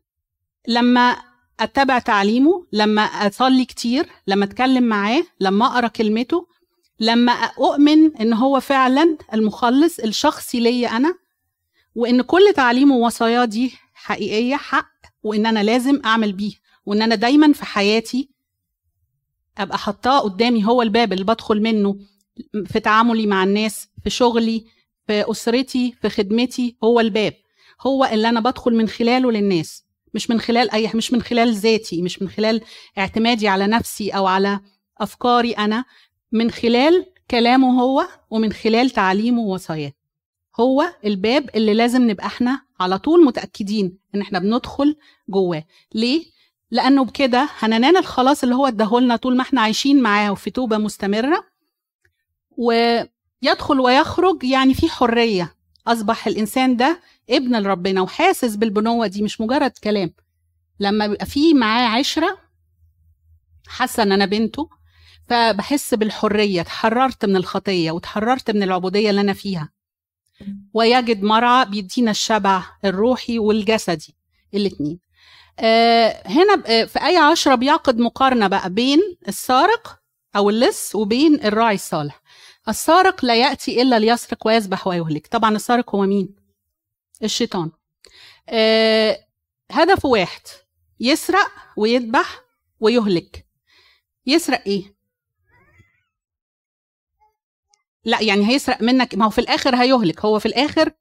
[0.68, 1.18] لما
[1.60, 6.48] أتبع تعليمه لما أصلي كتير لما أتكلم معاه لما أقرأ كلمته
[7.00, 11.16] لما أؤمن إن هو فعلا المخلص الشخصي ليا أنا
[12.00, 14.92] وإن كل تعليمه ووصاياه دي حقيقية حق
[15.24, 16.52] وإن أنا لازم أعمل بيه
[16.86, 18.30] وإن أنا دايما في حياتي
[19.58, 22.00] أبقى حطاه قدامي هو الباب اللي بدخل منه
[22.66, 24.66] في تعاملي مع الناس في شغلي
[25.08, 27.34] في أسرتي في خدمتي هو الباب.
[27.82, 29.84] هو اللي أنا بدخل من خلاله للناس
[30.14, 32.62] مش من خلال أي مش من خلال ذاتي مش من خلال
[32.98, 34.60] اعتمادي على نفسي أو على
[34.98, 35.86] أفكاري أنا
[36.32, 39.92] من خلال كلامه هو ومن خلال تعليمه ووصاياه.
[40.60, 44.96] هو الباب اللي لازم نبقى إحنا على طول متأكدين ان إحنا بندخل
[45.30, 45.64] جواه.
[45.96, 46.26] ليه؟
[46.72, 51.44] لأنه بكده هننال الخلاص اللي هو اداهولنا طول ما إحنا عايشين معاه وفي توبة مستمرة.
[52.58, 55.56] ويدخل ويخرج يعني في حرية.
[55.88, 60.14] أصبح الإنسان ده ابن لربنا وحاسس بالبنوة دي مش مجرد كلام.
[60.80, 62.38] لما بيبقى في معاه عشرة
[63.68, 64.70] حاسة إن أنا بنته
[65.28, 66.62] فبحس بالحرية.
[66.62, 69.70] اتحررت من الخطية وتحررت من العبودية اللي أنا فيها.
[70.74, 74.16] ويجد مرعى بيدينا الشبع الروحي والجسدي
[74.54, 75.00] الاثنين
[75.60, 80.00] آه هنا آه، في آية عشرة بيعقد مقارنة بقى بين السارق
[80.36, 82.22] أو اللص وبين الراعي الصالح.
[82.70, 85.28] السارق لا يأتي إلا ليسرق ويذبح ويهلك.
[85.28, 86.36] طبعا السارق هو مين؟
[87.24, 87.72] الشيطان.
[88.50, 89.20] آه
[89.72, 90.42] هدفه واحد
[91.00, 92.42] يسرق ويذبح
[92.80, 93.46] ويهلك.
[94.26, 94.96] يسرق إيه؟
[98.06, 99.16] لا يعني هيسرق منك.
[99.16, 100.26] ما هو في الآخر هيهلك.
[100.26, 100.92] هو في الآخر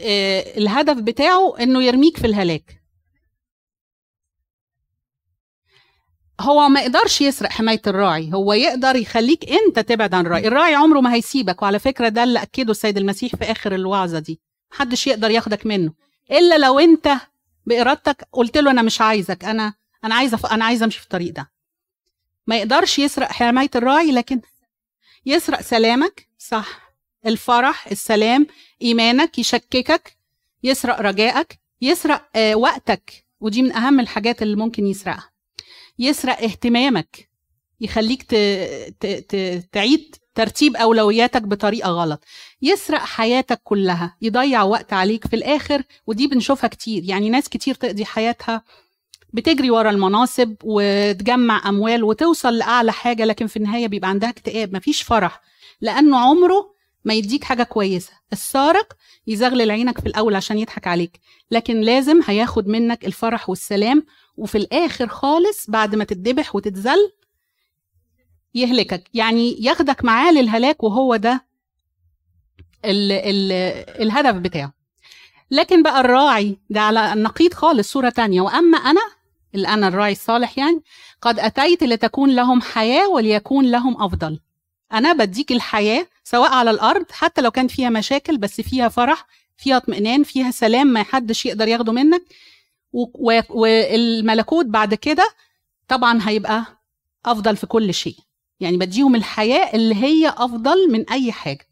[0.00, 2.80] آه الهدف بتاعه إنه يرميك في الهلاك.
[6.40, 8.32] هو ما يقدرش يسرق حماية الراعي.
[8.34, 10.46] هو يقدر يخليك أنت تبعد عن الراعي.
[10.48, 11.62] الراعي عمره ما هيسيبك.
[11.62, 14.40] وعلى فكرة ده اللي أكده السيد المسيح في آخر الوعظة دي.
[14.72, 15.92] محدش يقدر ياخدك منه.
[16.30, 17.16] إلا لو أنت
[17.66, 19.44] بإرادتك قلت له أنا مش عايزك.
[19.44, 21.50] أنا أنا عايزه أنا عايزه أمشي في الطريق ده.
[22.46, 24.40] ما يقدرش يسرق حماية الراعي لكن
[25.26, 26.90] يسرق سلامك صح.
[27.26, 28.46] الفرح السلام
[28.82, 30.16] إيمانك يشككك
[30.62, 33.24] يسرق رجائك يسرق آه وقتك.
[33.40, 35.30] ودي من أهم الحاجات اللي ممكن يسرقها.
[35.98, 37.30] يسرق اهتمامك.
[37.80, 38.22] يخليك.
[39.72, 42.24] تعيد ترتيب أولوياتك بطريقة غلط.
[42.62, 44.16] يسرق حياتك كلها.
[44.22, 45.82] يضيع وقت عليك في الآخر.
[46.06, 47.02] ودي بنشوفها كتير.
[47.04, 48.62] يعني ناس كتير تقضي حياتها
[49.32, 55.02] بتجري ورا المناصب وتجمع أموال وتوصل لأعلى حاجة لكن في النهاية بيبقى عندها اكتئاب مفيش
[55.02, 55.40] فرح
[55.80, 58.12] لأنه عمره ما يديك حاجة كويسة.
[58.32, 58.92] السارق
[59.26, 65.08] يزغلل عينك في الأول عشان يضحك عليك لكن لازم هياخد منك الفرح والسلام وفي الآخر
[65.08, 67.12] خالص بعد ما تتذبح وتتذل
[68.54, 69.04] يهلكك.
[69.14, 71.46] يعني ياخدك معاه للهلاك وهو ده
[72.84, 73.52] ال ال
[74.02, 74.72] الهدف بتاعه.
[75.50, 78.40] لكن بقى الراعي ده على النقيض خالص صورة تانية.
[78.40, 79.00] وأما أنا
[79.54, 80.82] اللي أنا الراعي الصالح يعني
[81.22, 84.40] قد أتيت لتكون لهم حياة وليكون لهم أفضل.
[84.92, 89.76] أنا بديك الحياة سواء على الأرض حتى لو كان فيها مشاكل بس فيها فرح فيها
[89.76, 92.22] اطمئنان فيها سلام ما حدش يقدر ياخده منك.
[93.50, 95.28] والملكوت بعد كده
[95.88, 96.64] طبعا هيبقى
[97.26, 98.16] أفضل في كل شيء.
[98.60, 101.66] يعني بديهم الحياة اللي هي أفضل من أي حاجة.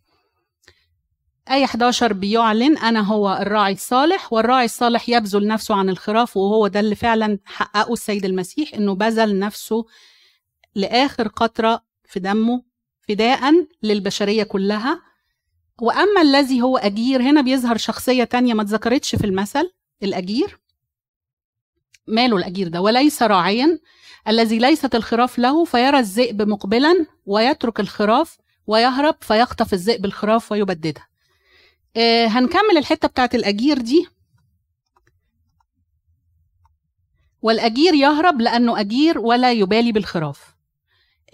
[1.51, 6.81] آية 11 بيعلن أنا هو الراعي الصالح والراعي الصالح يبذل نفسه عن الخراف وهو ده
[6.81, 9.85] اللي فعلا حققه السيد المسيح إنه بذل نفسه
[10.75, 12.63] لآخر قطرة في دمه
[13.09, 15.03] فداء للبشرية كلها.
[15.81, 20.61] وأما الذي هو أجير هنا بيظهر شخصية تانية ما اتذكرتش في المثل الأجير.
[22.07, 23.79] ماله الأجير ده؟ وليس راعيا.
[24.29, 31.09] الذي ليست الخراف له فيرى الذئب مقبلا ويترك الخراف ويهرب فيخطف الذئب الخراف ويبددها
[31.99, 34.07] آه هنكمل الحتة بتاعت الأجير دي.
[37.43, 40.55] والأجير يهرب لأنه أجير ولا يبالي بالخراف.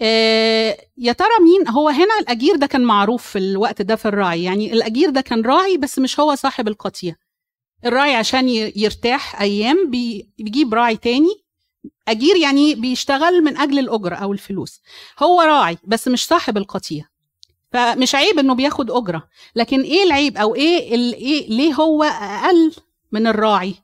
[0.01, 4.43] آه يا ترى مين؟ هو هنا الأجير ده كان معروف في الوقت ده في الراعي.
[4.43, 7.15] يعني الأجير ده كان راعي بس مش هو صاحب القطيع
[7.85, 11.45] الراعي عشان يرتاح أيام بيجيب راعي تاني.
[12.07, 14.81] أجير يعني بيشتغل من أجل الأجرة أو الفلوس.
[15.19, 17.05] هو راعي بس مش صاحب القطيع
[17.75, 19.27] فمش عيب إنه بياخد أجرة.
[19.55, 22.75] لكن إيه العيب أو إيه, إيه ليه هو أقل
[23.11, 23.75] من الراعي؟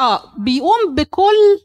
[0.00, 1.60] آه بيقوم بكل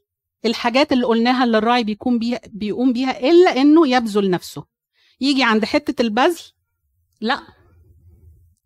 [0.46, 4.66] الحاجات اللي قلناها اللي الراعي بيكون بيها بيقوم بيها إلا إنه يبذل نفسه.
[5.22, 6.42] يجي عند حتة البذل
[7.22, 7.42] لأ.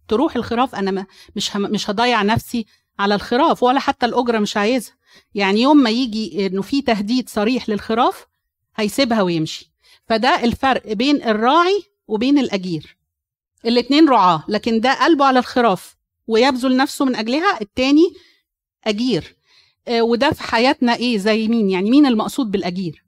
[0.08, 2.66] تروح الخراف أنا مش مش هضيع نفسي
[3.00, 4.96] على الخراف ولا حتى الأجرة مش عايزها.
[5.36, 8.26] يعني يوم ما يجي إنه في تهديد صريح للخراف
[8.76, 9.75] هيسيبها ويمشي.
[10.08, 12.98] فده الفرق بين الراعي وبين الأجير.
[13.66, 15.96] الاتنين رعاة لكن ده قلبه على الخراف
[16.28, 17.62] ويبذل نفسه من أجلها.
[17.62, 18.14] التاني
[18.86, 19.36] أجير.
[19.88, 23.06] آه وده في حياتنا إيه زي مين؟ يعني مين المقصود بالأجير؟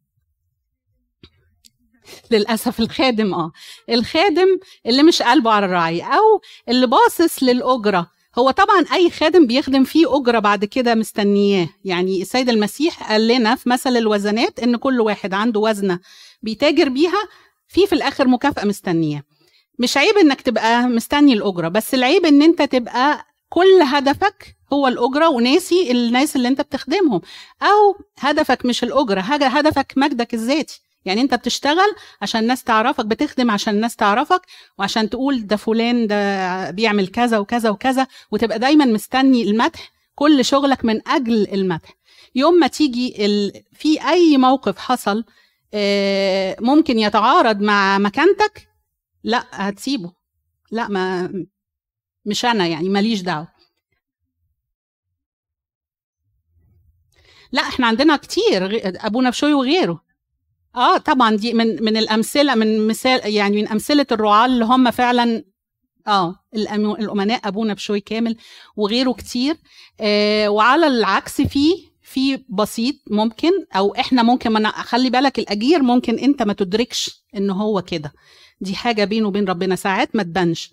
[2.31, 3.51] للأسف الخادم آه.
[3.89, 4.47] الخادم
[4.86, 8.12] اللي مش قلبه على الراعي أو اللي باصص للأجرة.
[8.38, 11.69] هو طبعا أي خادم بيخدم فيه أجرة بعد كده مستنياه.
[11.86, 15.99] يعني السيد المسيح قال لنا في مثل الوزنات إن كل واحد عنده وزنة
[16.41, 17.28] بيتاجر بيها
[17.67, 19.23] في في الآخر مكافأة مستنياه
[19.80, 25.30] مش عيب إنك تبقى مستني الأجرة بس العيب إن أنت تبقى كل هدفك هو الأجرة
[25.30, 27.21] وناسي الناس اللي أنت بتخدمهم.
[27.62, 30.82] أو هدفك مش الأجرة هدفك مجدك الذاتي.
[31.06, 34.41] يعني أنت بتشتغل عشان الناس تعرفك بتخدم عشان الناس تعرفك
[34.80, 39.91] وعشان تقول ده فلان ده بيعمل كذا وكذا وكذا وتبقى دايما مستني المدح.
[40.15, 41.95] كل شغلك من أجل المدح.
[42.36, 43.52] يوم ما تيجي ال...
[43.73, 45.23] في أي موقف حصل
[46.60, 48.67] ممكن يتعارض مع مكانتك؟
[49.23, 50.13] لا هتسيبه.
[50.71, 51.34] لا ما
[52.25, 53.47] مش أنا يعني ماليش دعوة.
[57.51, 60.03] لا إحنا عندنا كتير ابونا بشوي وغيره.
[60.75, 65.43] آه طبعا دي من من الأمثلة من مثال يعني من أمثلة الرعاة اللي هم فعلا
[66.08, 68.38] آه الأمناء ابونا بشوي كامل
[68.75, 69.58] وغيره كتير.
[70.01, 76.20] آه وعلى العكس في في بسيط ممكن أو إحنا ممكن ما خلي بالك الأجير ممكن
[76.20, 78.13] أنت ما تدركش إن هو كده.
[78.62, 80.72] دي حاجة بينه وبين ربنا ساعات ما تبانش.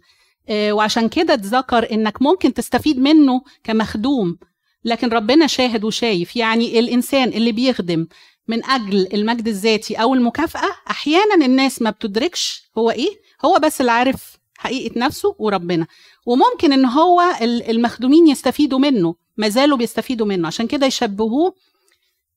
[0.48, 4.38] آه وعشان كده اتذكر إنك ممكن تستفيد منه كمخدوم.
[4.84, 6.36] لكن ربنا شاهد وشايف.
[6.36, 8.06] يعني الإنسان اللي بيخدم
[8.48, 13.20] من أجل المجد الذاتي أو المكافأة أحيانا الناس ما بتدركش هو إيه.
[13.44, 15.86] هو بس اللي عارف حقيقة نفسه وربنا.
[16.26, 19.23] وممكن إن هو المخدومين يستفيدوا منه.
[19.36, 20.46] ما زالوا بيستفيدوا منه.
[20.46, 21.54] عشان كده يشبهوه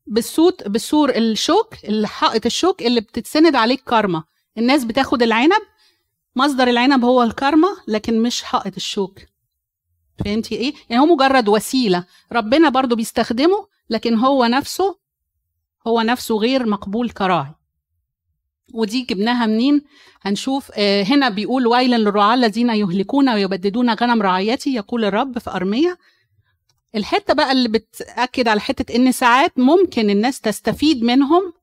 [0.07, 4.23] بالصوت بالسور الشوك حائط الشوك اللي بتتسند عليه الكرمة.
[4.57, 5.61] الناس بتاخد العنب
[6.35, 9.19] مصدر العنب هو الكرمة لكن مش حائط الشوك.
[10.25, 12.05] فهمتي إيه؟ يعني هو مجرد وسيلة.
[12.31, 14.97] ربنا برضو بيستخدمه لكن هو نفسه
[15.87, 17.53] هو نفسه غير مقبول كراعي
[18.73, 19.81] ودي جبناها منين؟
[20.21, 25.97] هنشوف آه، هنا بيقول ويلا للرعاة الذين يهلكون ويبددون غنم رعايتي يقول الرب في أرمية.
[26.97, 31.53] الحتة بقى اللي بتأكد على حتة إن ساعات ممكن الناس تستفيد منهم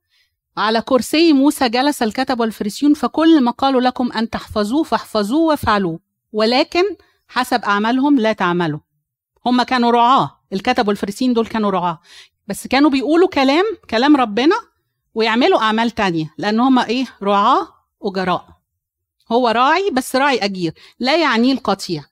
[0.57, 6.01] على كرسي موسى جلس الكتب والفريسيون فكل ما قالوا لكم أن تحفظوه فاحفظوه وافعلوه
[6.33, 6.83] ولكن
[7.29, 8.81] حسب أعمالهم لا تعملوا.
[9.47, 12.01] هم كانوا رعاة الكتب والفريسيين دول كانوا رعاة.
[12.47, 14.57] بس كانوا بيقولوا كلام كلام ربنا
[15.15, 17.69] ويعملوا أعمال تانية لأن هم إيه؟ رعاة
[18.03, 18.47] أجراء.
[19.33, 22.05] هو راعي بس راعي أجير لا يعنيه القطيع.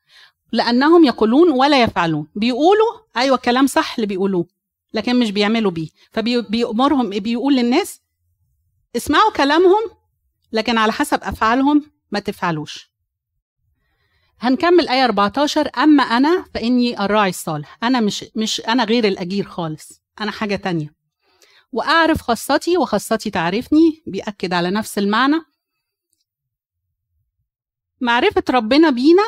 [0.53, 2.29] لأنهم يقولون ولا يفعلون.
[2.35, 4.47] بيقولوا أيوة كلام صح اللي بيقولوه
[4.95, 5.89] لكن مش بيعملوا بيه.
[6.11, 8.01] فبيأمرهم بيقول للناس
[8.97, 9.91] اسمعوا كلامهم
[10.53, 12.93] لكن على حسب أفعالهم ما تفعلوش.
[14.41, 17.79] هنكمل آية 14 أما أنا فإني الراعي الصالح.
[17.83, 20.03] أنا مش مش أنا غير الأجير خالص.
[20.21, 20.95] أنا حاجة تانية.
[21.73, 25.37] وأعرف خاصتي وخاصتي تعرفني بيأكد على نفس المعنى.
[28.01, 29.23] معرفة ربنا بينا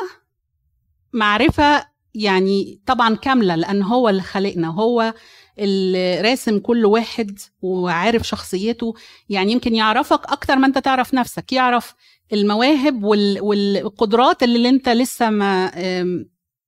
[1.15, 4.67] معرفة يعني طبعا كاملة لأن هو اللي خلقنا.
[4.67, 5.13] هو
[5.59, 8.93] اللي راسم كل واحد وعارف شخصيته.
[9.29, 11.53] يعني يمكن يعرفك أكتر ما أنت تعرف نفسك.
[11.53, 11.93] يعرف
[12.33, 15.71] المواهب والقدرات اللي أنت لسه ما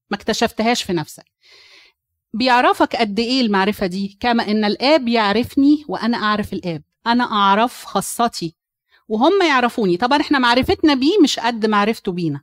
[0.09, 1.25] ما اكتشفتهاش في نفسك.
[2.33, 6.83] بيعرفك قد إيه المعرفة دي؟ كما إن الآب يعرفني وأنا أعرف الآب.
[7.07, 8.55] أنا أعرف خاصتي
[9.07, 9.97] وهم يعرفوني.
[9.97, 12.41] طبعا إحنا معرفتنا بيه مش قد معرفته بينا.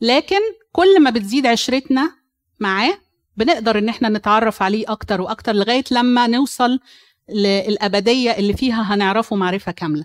[0.00, 0.40] لكن
[0.72, 2.12] كل ما بتزيد عشرتنا
[2.60, 2.98] معاه
[3.36, 6.80] بنقدر إن إحنا نتعرف عليه أكتر وأكتر لغاية لما نوصل
[7.28, 10.04] للأبدية اللي فيها هنعرفه معرفة كاملة.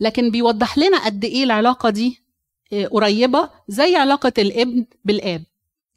[0.00, 2.22] لكن بيوضح لنا قد إيه العلاقة دي
[2.72, 5.44] آه، قريبة زي علاقة الإبن بالآب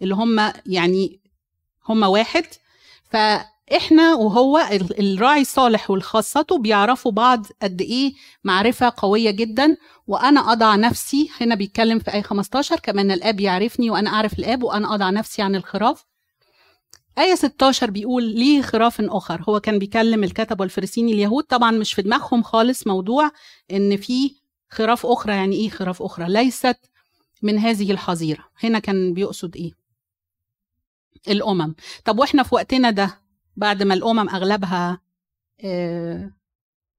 [0.02, 1.20] اللي هم يعني
[1.90, 2.46] هم واحد.
[3.70, 4.58] فاحنا وهو
[5.00, 9.78] الراعي الصالح والخاصته بيعرفوا بعض قد إيه معرفة قوية جدا
[10.08, 14.96] وأنا أضع نفسي هنا بيتكلم في اي 15 كمان الآب يعرفني وأنا أعرف الآب وأنا
[14.96, 16.06] أضع نفسي عن الخراف.
[17.18, 22.02] آية 16 بيقول ليه خراف آخر؟ هو كان بيكلم الكتب والفريسيين اليهود طبعا مش في
[22.02, 23.32] دماغهم خالص موضوع
[23.72, 24.36] إن في
[24.70, 26.78] خراف أخرى يعني إيه خراف أخرى؟ ليست
[27.42, 28.46] من هذه الحظيرة.
[28.64, 29.72] هنا كان بيقصد إيه؟
[31.28, 31.76] الأمم.
[32.06, 33.29] طب وإحنا في وقتنا ده
[33.60, 35.02] بعد ما الأمم أغلبها
[35.64, 36.32] آه،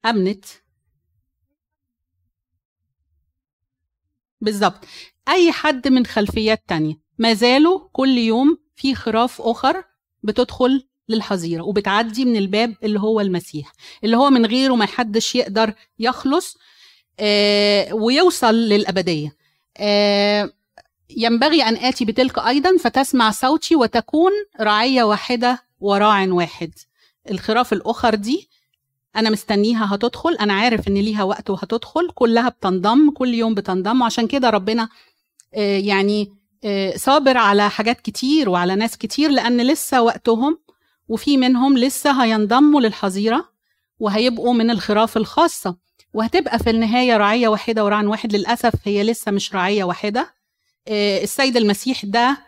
[0.06, 0.44] أمنت.
[4.40, 4.84] بالظبط
[5.28, 6.94] أي حد من خلفيات تانية.
[7.18, 9.84] ما زالوا كل يوم في خراف أخر
[10.22, 13.72] بتدخل للحظيرة وبتعدي من الباب اللي هو المسيح
[14.04, 16.56] اللي هو من غيره ما حدش يقدر يخلص
[17.20, 19.36] آه ويوصل للأبدية.
[19.76, 20.52] آه
[21.10, 26.70] ينبغي أن آتي بتلك أيضا فتسمع صوتي وتكون رعية واحدة وراع واحد.
[27.30, 28.48] الخراف الأخر دي
[29.16, 34.26] أنا مستنيها هتدخل أنا عارف إن ليها وقت وهتدخل كلها بتنضم كل يوم بتنضم وعشان
[34.26, 34.88] كده ربنا
[35.54, 36.32] آه يعني
[36.64, 40.58] آه، صابر على حاجات كتير وعلى ناس كتير لأن لسه وقتهم
[41.08, 43.48] وفي منهم لسه هينضموا للحظيرة
[43.98, 45.76] وهيبقوا من الخراف الخاصة.
[46.14, 50.34] وهتبقى في النهاية رعية واحدة ورعن واحد للأسف هي لسه مش رعية واحدة.
[50.88, 52.38] آه، السيد المسيح ده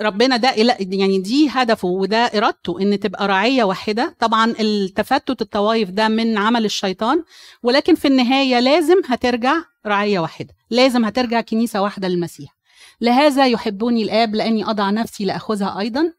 [0.00, 4.16] ربنا ده يعني دي هدفه وده إرادته إن تبقى رعيه واحدة.
[4.20, 7.22] طبعا التفتت الطوائف ده من عمل الشيطان
[7.62, 9.54] ولكن في النهاية لازم هترجع
[9.86, 10.54] رعيه واحدة.
[10.70, 12.56] لازم هترجع كنيسة واحدة للمسيح.
[13.00, 16.12] لهذا يحبني الآب لأني أضع نفسي لأخذها أيضا.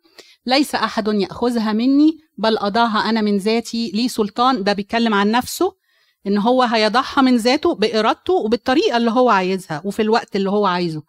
[0.45, 4.63] ليس أحد يأخذها مني بل أضعها أنا من ذاتي لي سلطان.
[4.63, 5.79] ده بيتكلم عن نفسه
[6.27, 11.03] إن هو هيضعها من ذاته بإرادته وبالطريقة اللي هو عايزها وفي الوقت اللي هو عايزه.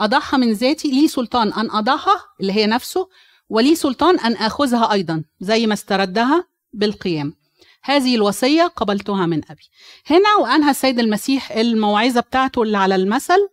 [0.00, 3.08] أضعها من ذاتي لي سلطان أن أضعها اللي هي نفسه
[3.48, 7.34] ولي سلطان أن آخذها أيضا زي ما استردها بالقيام.
[7.82, 9.62] هذه الوصية قبلتها من أبي.
[10.06, 13.48] هنا وأنهى السيد المسيح الموعظة بتاعته اللي على المثل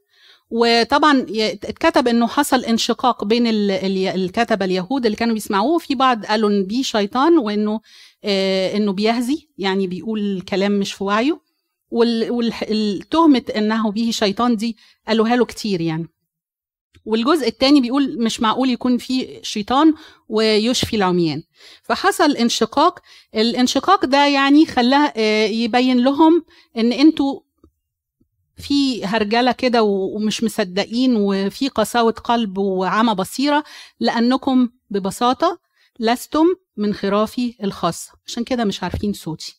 [0.50, 6.64] وطبعا اتكتب إنه حصل انشقاق بين الكتبة اليهود اللي كانوا بيسمعوه في بعض قالوا إن
[6.64, 7.82] بيه شيطان وإنه
[8.24, 11.42] آه إنه بيهزي يعني بيقول كلام مش في وعيه.
[11.92, 16.08] والتهمه إنه به شيطان دي قالوها له كتير يعني.
[17.08, 19.94] والجزء الثاني بيقول مش معقول يكون في شيطان
[20.30, 21.44] ويشفي العميان.
[21.84, 23.00] فحصل انشقاق.
[23.36, 26.46] الانشقاق ده يعني خلاه آه، يبين لهم
[26.78, 27.40] إن أنتوا
[28.58, 33.64] في هرجلة كده ومش مصدقين وفي قساوة قلب وعمى بصيرة
[34.00, 35.60] لأنكم ببساطة
[36.00, 36.46] لستم
[36.78, 38.12] من خرافي الخاصة.
[38.28, 39.56] عشان كده مش عارفين صوتي.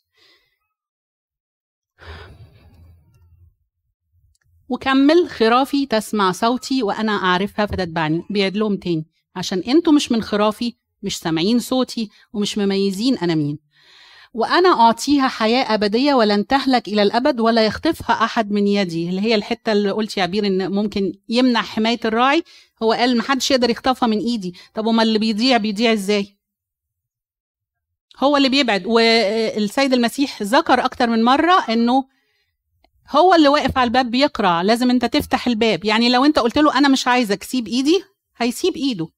[4.69, 9.07] وكمل خرافي تسمع صوتي وأنا أعرفها فتتبعني بيعد لهم تاني.
[9.37, 13.59] عشان أنتوا مش من خرافي مش سامعين صوتي ومش مميزين أنا مين.
[14.35, 19.09] وأنا أعطيها حياة أبدية ولن تهلك إلى الأبد ولا يخطفها أحد من يدي.
[19.09, 22.45] اللي هي الحتة اللي قلت يا عبير إن ممكن يمنع حماية الراعي.
[22.83, 24.55] هو قال محدش يقدر يخطفها من إيدي.
[24.75, 26.39] طب وما اللي بيضيع بيضيع إزاي؟
[28.19, 28.87] هو اللي بيبعد.
[28.87, 32.05] والسيد المسيح ذكر أكتر من مرة إنه
[33.11, 35.85] هو اللي واقف على الباب بيقرع لازم انت تفتح الباب.
[35.85, 38.05] يعني لو انت قلت له أنا مش عايزك سيب إيدي
[38.37, 39.09] هيسيب إيده.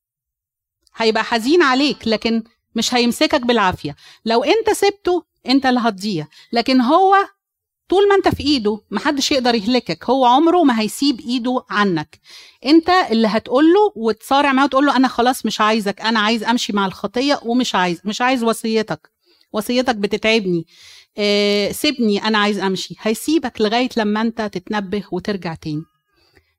[0.97, 2.43] هيبقى حزين عليك لكن
[2.75, 3.97] مش هيمسكك بالعافية.
[4.25, 6.27] لو انت سبته انت اللي هتضيع.
[6.53, 7.17] لكن هو
[7.89, 10.05] طول ما انت في إيده محدش يقدر يهلكك.
[10.11, 12.21] هو عمره ما هيسيب إيده عنك.
[12.67, 16.73] انت اللي هتقول له وتصارع معاه وتقول له أنا خلاص مش عايزك أنا عايز أمشي
[16.73, 19.11] مع الخطية ومش عايز مش عايز وصيتك.
[19.53, 20.67] وصيتك بتتعبني.
[21.19, 22.97] آه سيبني أنا عايز أمشي.
[23.01, 25.83] هيسيبك لغاية لما أنت تتنبه وترجع تاني.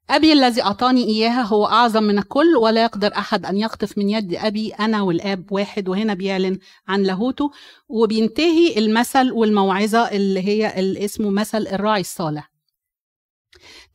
[0.10, 4.34] أبي الذي أعطاني إياها هو أعظم من الكل ولا يقدر أحد أن يخطف من يد
[4.36, 7.52] أبي أنا والآب واحد وهنا بيعلن عن لاهوته
[7.90, 12.52] وبينتهي المثل والموعظة اللي هي اللي اسمه مثل الراعي الصالح.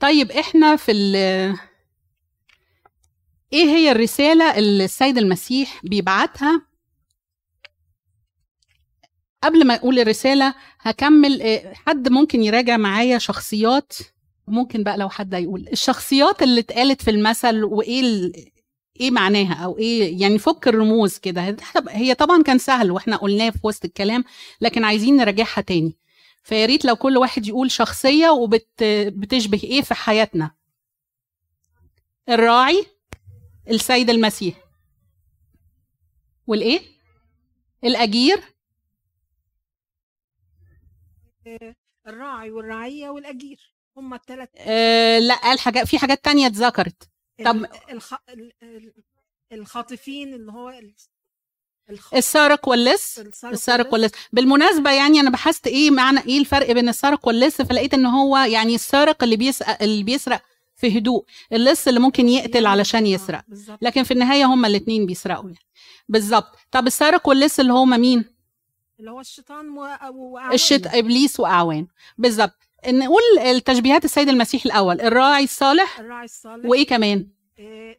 [0.00, 0.92] طيب إحنا في
[3.52, 6.62] إيه هي الرسالة اللي السيد المسيح بيبعتها؟
[9.47, 13.92] قبل ما أقول الرسالة هكمل حد ممكن يراجع معايا شخصيات؟
[14.49, 18.32] ممكن بقى لو حد يقول الشخصيات اللي اتقالت في المثل وإيه ال...
[19.01, 21.57] إيه معناها أو إيه يعني فك الرموز كده.
[21.88, 24.24] هي طبعا كان سهل وإحنا قلناه في وسط الكلام
[24.61, 25.97] لكن عايزين نراجعها تاني.
[26.42, 30.51] فيا ريت لو كل واحد يقول شخصية وبتشبه إيه في حياتنا.
[32.28, 32.86] الراعي
[33.70, 34.55] السيد المسيح.
[36.47, 36.80] والإيه؟
[37.84, 38.40] الأجير
[42.07, 47.09] الراعي والرعية والأجير هم الثلاث آه لأ قال حاجات في حاجات تانية اتذكرت.
[47.44, 48.14] طب الخ...
[49.53, 50.72] الخاطفين اللي هو
[51.90, 52.14] الخ...
[52.14, 57.62] السارق واللص السارق واللص بالمناسبة يعني أنا بحثت إيه معنى إيه الفرق بين السارق واللص
[57.62, 60.42] فلقيت إن هو يعني السارق اللي بيسرق اللي بيسرق
[60.76, 63.44] في هدوء اللص اللي ممكن يقتل علشان يسرق.
[63.49, 63.78] بالزبط.
[63.82, 65.66] لكن في النهاية هما الاثنين بيسرقوا يعني.
[66.09, 68.36] بالظبط طب السارق واللص اللي هما مين؟
[69.01, 70.55] اللي هو الشيطان وأعوانه.
[70.55, 71.86] الشيط إبليس واعوان
[72.18, 72.53] بالظبط
[72.88, 75.01] نقول التشبيهات السيد المسيح الأول.
[75.01, 76.64] الراعي الصالح الراعي الصالح.
[76.66, 77.26] وإيه كمان؟
[77.59, 77.99] إيه.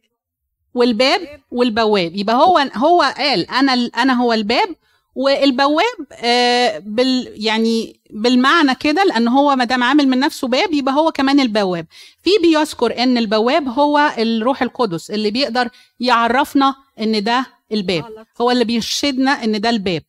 [0.74, 2.16] والباب والبواب.
[2.16, 4.68] يبقى هو هو قال أنا أنا هو الباب
[5.14, 10.94] والبواب آه بال يعني بالمعنى كده لأن هو ما دام عامل من نفسه باب يبقى
[10.94, 11.86] هو كمان البواب.
[12.22, 15.68] في بيذكر إن البواب هو الروح القدس اللي بيقدر
[16.00, 18.26] يعرفنا إن ده الباب.
[18.40, 20.02] هو اللي بيرشدنا إن ده الباب.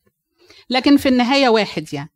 [0.70, 2.10] لكن في النهاية واحد يعني.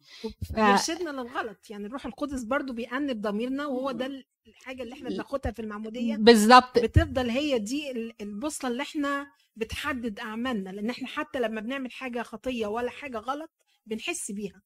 [0.51, 1.71] بيرشدنا للغلط.
[1.71, 6.17] يعني الروح القدس برضو بيأنب ضميرنا وهو ده الحاجة اللي إحنا بناخدها في المعمودية.
[6.17, 6.79] بالظبط.
[6.79, 7.91] بتفضل هي دي
[8.21, 9.27] البوصلة اللي إحنا
[9.57, 10.71] بتحدد أعمالنا.
[10.71, 13.51] لأن إحنا حتى لما بنعمل حاجة خطية ولا حاجة غلط
[13.87, 14.63] بنحس بيها.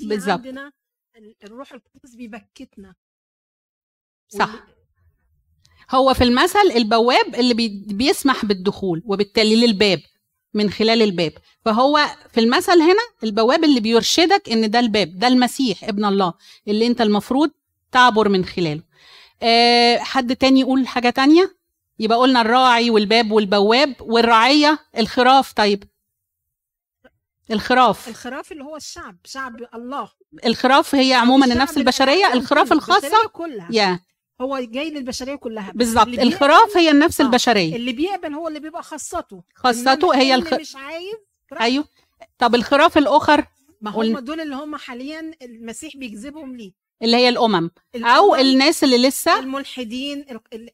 [0.00, 0.30] بالظبط.
[0.30, 0.72] عندنا
[1.44, 2.94] الروح القدس بيبكتنا.
[4.28, 4.66] صح.
[5.90, 7.54] هو في المثل البواب اللي
[7.88, 10.00] بيسمح بالدخول وبالتالي للباب
[10.56, 11.32] من خلال الباب.
[11.64, 12.00] فهو
[12.32, 16.34] في المثل هنا البواب اللي بيرشدك إن ده الباب ده المسيح ابن الله
[16.68, 17.50] اللي أنت المفروض
[17.92, 18.82] تعبر من خلاله.
[19.42, 21.56] أه حد تاني يقول حاجة تانية؟
[21.98, 25.52] يبقى قلنا الراعي والباب والبواب والرعية الخراف.
[25.52, 25.84] طيب.
[27.50, 28.08] الخراف.
[28.08, 30.08] الخراف اللي هو الشعب شعب الله.
[30.46, 33.28] الخراف هي عموما النفس البشرية الخراف الخاصة.
[33.32, 33.68] كلها.
[33.70, 34.00] يا
[34.40, 35.72] هو جاي للبشرية كلها.
[35.74, 36.08] بالظبط.
[36.08, 37.24] الخراف هي النفس آه.
[37.24, 37.76] البشرية.
[37.76, 39.42] اللي بيقبل هو اللي بيبقى خاصته.
[39.54, 40.46] خاصته هي الخ...
[40.46, 41.14] اللي مش عايز
[41.60, 41.84] أيوه.
[42.38, 43.44] طب الخراف الآخر
[43.80, 46.72] ما هم دول اللي هم حاليا المسيح بيجذبهم ليه؟
[47.02, 47.70] اللي هي الأمم.
[47.96, 50.24] أو الناس اللي لسه الملحدين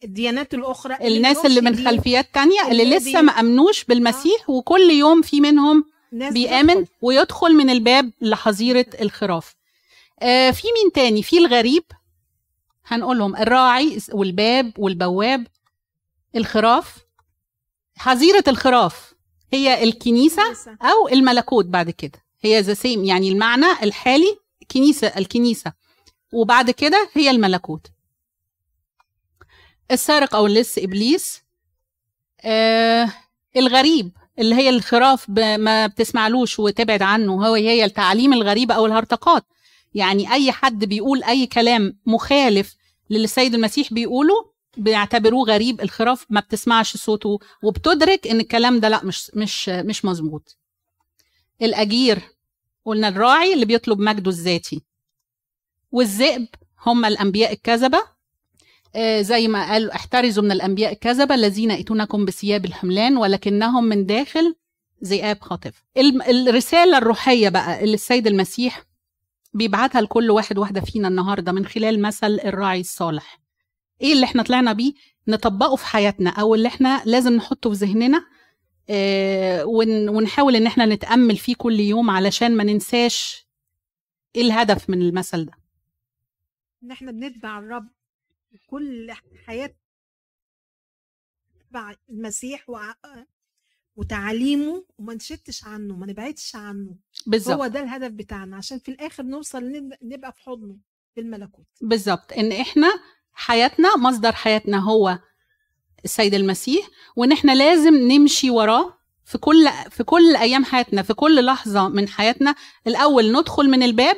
[0.04, 4.52] الديانات الأخرى الناس اللي, اللي من خلفيات تانية اللي, اللي لسه ما أمنوش بالمسيح آه.
[4.52, 6.86] وكل يوم في منهم بيآمن يدخل.
[7.02, 9.54] ويدخل من الباب لحظيرة الخراف.
[10.20, 11.84] آه في مين تاني؟ في الغريب
[12.92, 15.46] هنقولهم الراعي والباب والبواب
[16.36, 16.96] الخراف.
[17.96, 19.14] حظيرة الخراف
[19.52, 20.42] هي الكنيسة
[20.82, 22.24] أو الملكوت بعد كده.
[22.40, 24.38] هي ذا سيم يعني المعنى الحالي
[24.70, 25.72] كنيسة الكنيسة.
[26.32, 27.86] وبعد كده هي الملكوت.
[29.90, 31.42] السارق أو اللص إبليس.
[32.40, 33.12] آه
[33.56, 39.44] الغريب اللي هي الخراف ما بتسمعلوش وتبعد عنه هو هي التعاليم الغريبة أو الهرطقات.
[39.94, 42.74] يعني أي حد بيقول أي كلام مخالف
[43.12, 49.04] للي السيد المسيح بيقوله بيعتبروه غريب الخراف ما بتسمعش صوته وبتدرك إن الكلام ده لا
[49.04, 50.58] مش مش مش مظبوط.
[51.62, 52.18] الأجير
[52.84, 54.82] قلنا الراعي اللي بيطلب مجده الذاتي.
[55.92, 56.46] والذئب
[56.86, 57.98] هم الأنبياء الكذبة.
[58.94, 64.54] آه، زي ما قال احترزوا من الأنبياء الكذبة الذين يأتونكم بثياب الحملان ولكنهم من داخل
[65.04, 65.84] ذئاب خاطف.
[66.28, 68.84] الرسالة الروحية بقى اللي السيد المسيح
[69.54, 73.40] بيبعتها لكل واحد واحدة فينا النهارده من خلال مثل الراعي الصالح.
[74.00, 74.92] إيه اللي إحنا طلعنا بيه؟
[75.28, 78.24] نطبقه في حياتنا أو اللي إحنا لازم نحطه في ذهننا
[78.90, 79.64] آه،
[80.10, 83.46] ونحاول إن إحنا نتأمل فيه كل يوم علشان ما ننساش
[84.36, 85.52] إيه الهدف من المثل ده.
[86.82, 87.88] إن إحنا بنتبع الرب
[88.66, 89.12] كل
[89.46, 89.74] حياة
[91.56, 92.68] نتبع المسيح
[93.96, 96.94] وتعاليمه وما نشتش عنه ما نبعدش عنه.
[97.26, 97.54] بالزبط.
[97.56, 99.72] هو ده الهدف بتاعنا عشان في الآخر نوصل
[100.02, 100.76] نبقى في حضنه
[101.14, 102.88] في الملكوت بالظبط إن إحنا
[103.32, 105.18] حياتنا مصدر حياتنا هو
[106.04, 106.86] السيد المسيح
[107.16, 112.08] وإن إحنا لازم نمشي وراه في كل في كل أيام حياتنا في كل لحظة من
[112.08, 112.54] حياتنا.
[112.86, 114.16] الأول ندخل من الباب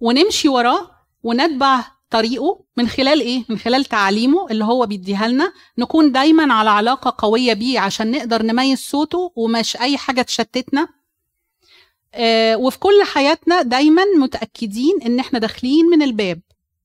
[0.00, 0.90] ونمشي وراه
[1.22, 5.52] ونتبع طريقه من خلال إيه؟ من خلال تعاليمه اللي هو بيديها لنا.
[5.78, 10.88] نكون دايما على علاقة قوية بيه عشان نقدر نميز صوته ومش أي حاجة تشتتنا.
[12.14, 16.40] آه وفي كل حياتنا دايما متأكدين إن إحنا داخلين من الباب.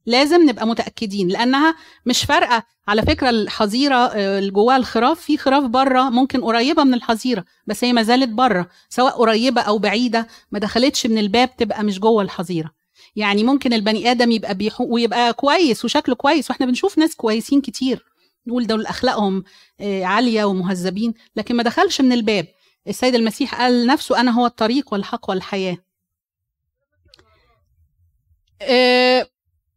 [0.05, 1.75] لازم نبقى متأكدين لأنها
[2.05, 2.63] مش فارقة.
[2.87, 7.83] على فكرة الحظيرة آه، اللي جواها الخراف في خراف برة ممكن قريبة من الحظيرة بس
[7.83, 10.27] هي ما زالت برة سواء قريبة أو بعيدة.
[10.51, 12.71] ما دخلتش من الباب تبقى مش جوه الحظيرة.
[13.17, 18.05] يعني ممكن البني آدم يبقى بيحو ويبقى كويس وشكله كويس وإحنا بنشوف ناس كويسين كتير.
[18.47, 19.43] نقول دول أخلاقهم
[19.79, 21.13] آه، عالية ومهذبين.
[21.35, 22.47] لكن ما دخلش من الباب.
[22.87, 25.77] السيد المسيح قال نفسه أنا هو الطريق والحق والحياة.
[28.61, 29.27] آه،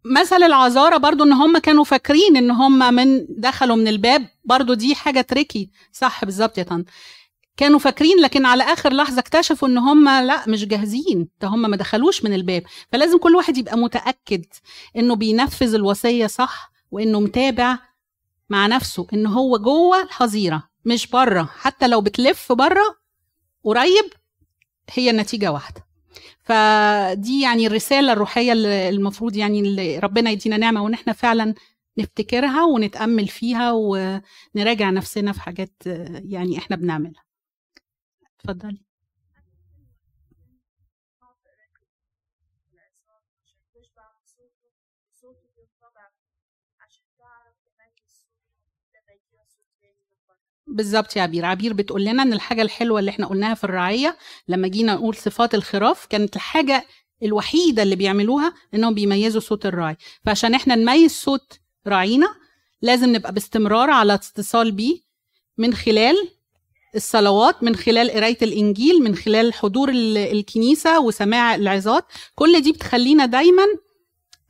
[0.05, 4.26] مثل العذارى برضو إن هم كانوا فاكرين إن هم من دخلوا من الباب.
[4.45, 6.84] برضو دي حاجة تريكي صح بالظبط يا طن.
[7.57, 11.76] كانوا فاكرين لكن على آخر لحظة اكتشفوا إن هم لأ مش جاهزين ده هم ما
[11.76, 12.62] دخلوش من الباب.
[12.92, 14.44] فلازم كل واحد يبقى متأكد
[14.96, 17.78] إنه بينفذ الوصية صح وإنه متابع
[18.51, 21.48] مع نفسه إن هو جوه الحظيرة مش بره.
[21.59, 22.96] حتى لو بتلف بره
[23.64, 24.05] قريب
[24.90, 25.86] هي النتيجة واحدة.
[26.44, 31.55] فدي يعني الرسالة الروحية اللي المفروض يعني اللي ربنا يدينا نعمة وإن إحنا فعلا
[31.98, 35.72] نفتكرها ونتأمل فيها ونراجع نفسنا في حاجات
[36.24, 37.22] يعني إحنا بنعملها.
[38.45, 38.80] اتفضلي.
[50.66, 54.16] بالظبط يا عبير عبير بتقول لنا إن الحاجة الحلوة اللي إحنا قلناها في الرعيه
[54.49, 56.86] لما جينا نقول صفات الخراف كانت الحاجة
[57.22, 62.26] الوحيدة اللي بيعملوها إنهم بيميزوا صوت الراعي فعشان إحنا نميز صوت راعينا
[62.82, 65.01] لازم نبقى باستمرار على اتصال بيه
[65.59, 66.16] من خلال
[66.95, 72.05] الصلوات من خلال قراية الإنجيل من خلال حضور الكنيسة وسماع العظات.
[72.34, 73.64] كل دي بتخلينا دايما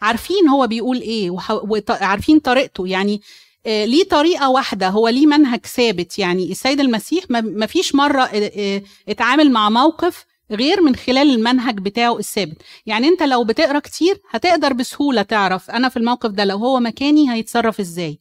[0.03, 2.87] عارفين هو بيقول إيه وعارفين طريقته.
[2.87, 3.21] يعني
[3.67, 6.19] آه، ليه طريقة واحدة هو ليه منهج ثابت.
[6.19, 11.79] يعني السيد المسيح ما فيش مرة آه، آه، اتعامل مع موقف غير من خلال المنهج
[11.79, 12.63] بتاعه الثابت.
[12.87, 17.33] يعني أنت لو بتقرأ كتير هتقدر بسهولة تعرف أنا في الموقف ده لو هو مكاني
[17.33, 18.21] هيتصرف إزاي.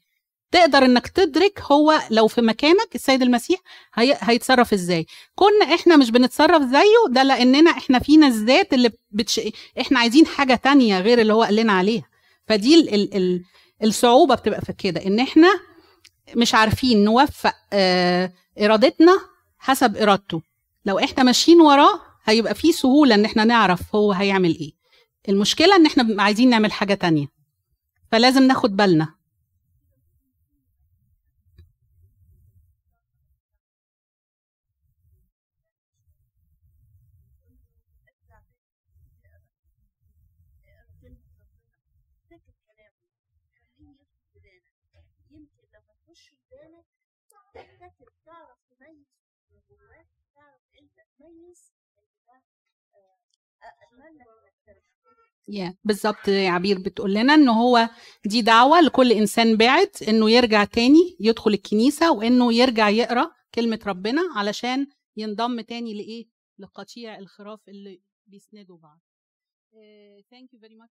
[0.52, 3.60] تقدر إنك تدرك هو لو في مكانك السيد المسيح
[3.94, 4.18] هي...
[4.22, 5.06] هيتصرف إزاي.
[5.36, 9.42] كنا إحنا مش بنتصرف زيه ده لأننا إحنا فينا الذات اللي بتش...
[9.82, 12.04] إحنا عايزين حاجة تانية غير اللي هو قال لنا عليها.
[12.48, 12.94] فدي ال...
[12.94, 13.16] ال...
[13.16, 13.44] ال...
[13.84, 15.50] الصعوبة بتبقى في كده إن إحنا
[16.36, 19.20] مش عارفين نوفق آه إرادتنا
[19.60, 20.42] حسب إرادته.
[20.86, 24.72] لو إحنا ماشيين وراه هيبقى في سهولة إن إحنا نعرف هو هيعمل إيه.
[25.30, 27.28] المشكلة إن إحنا عايزين نعمل حاجة تانية.
[28.12, 29.19] فلازم ناخد بالنا.
[55.50, 57.90] yeah, yeah, بالظبط عبير بتقول لنا إن هو
[58.26, 64.22] دي دعوة لكل إنسان بعد إنه يرجع تاني يدخل الكنيسة وإنه يرجع يقرأ كلمة ربنا
[64.36, 66.28] علشان ينضم تاني لإيه؟
[66.60, 69.00] لقطيع الخراف اللي بيسندوا بعض.
[70.32, 70.88] thank you very much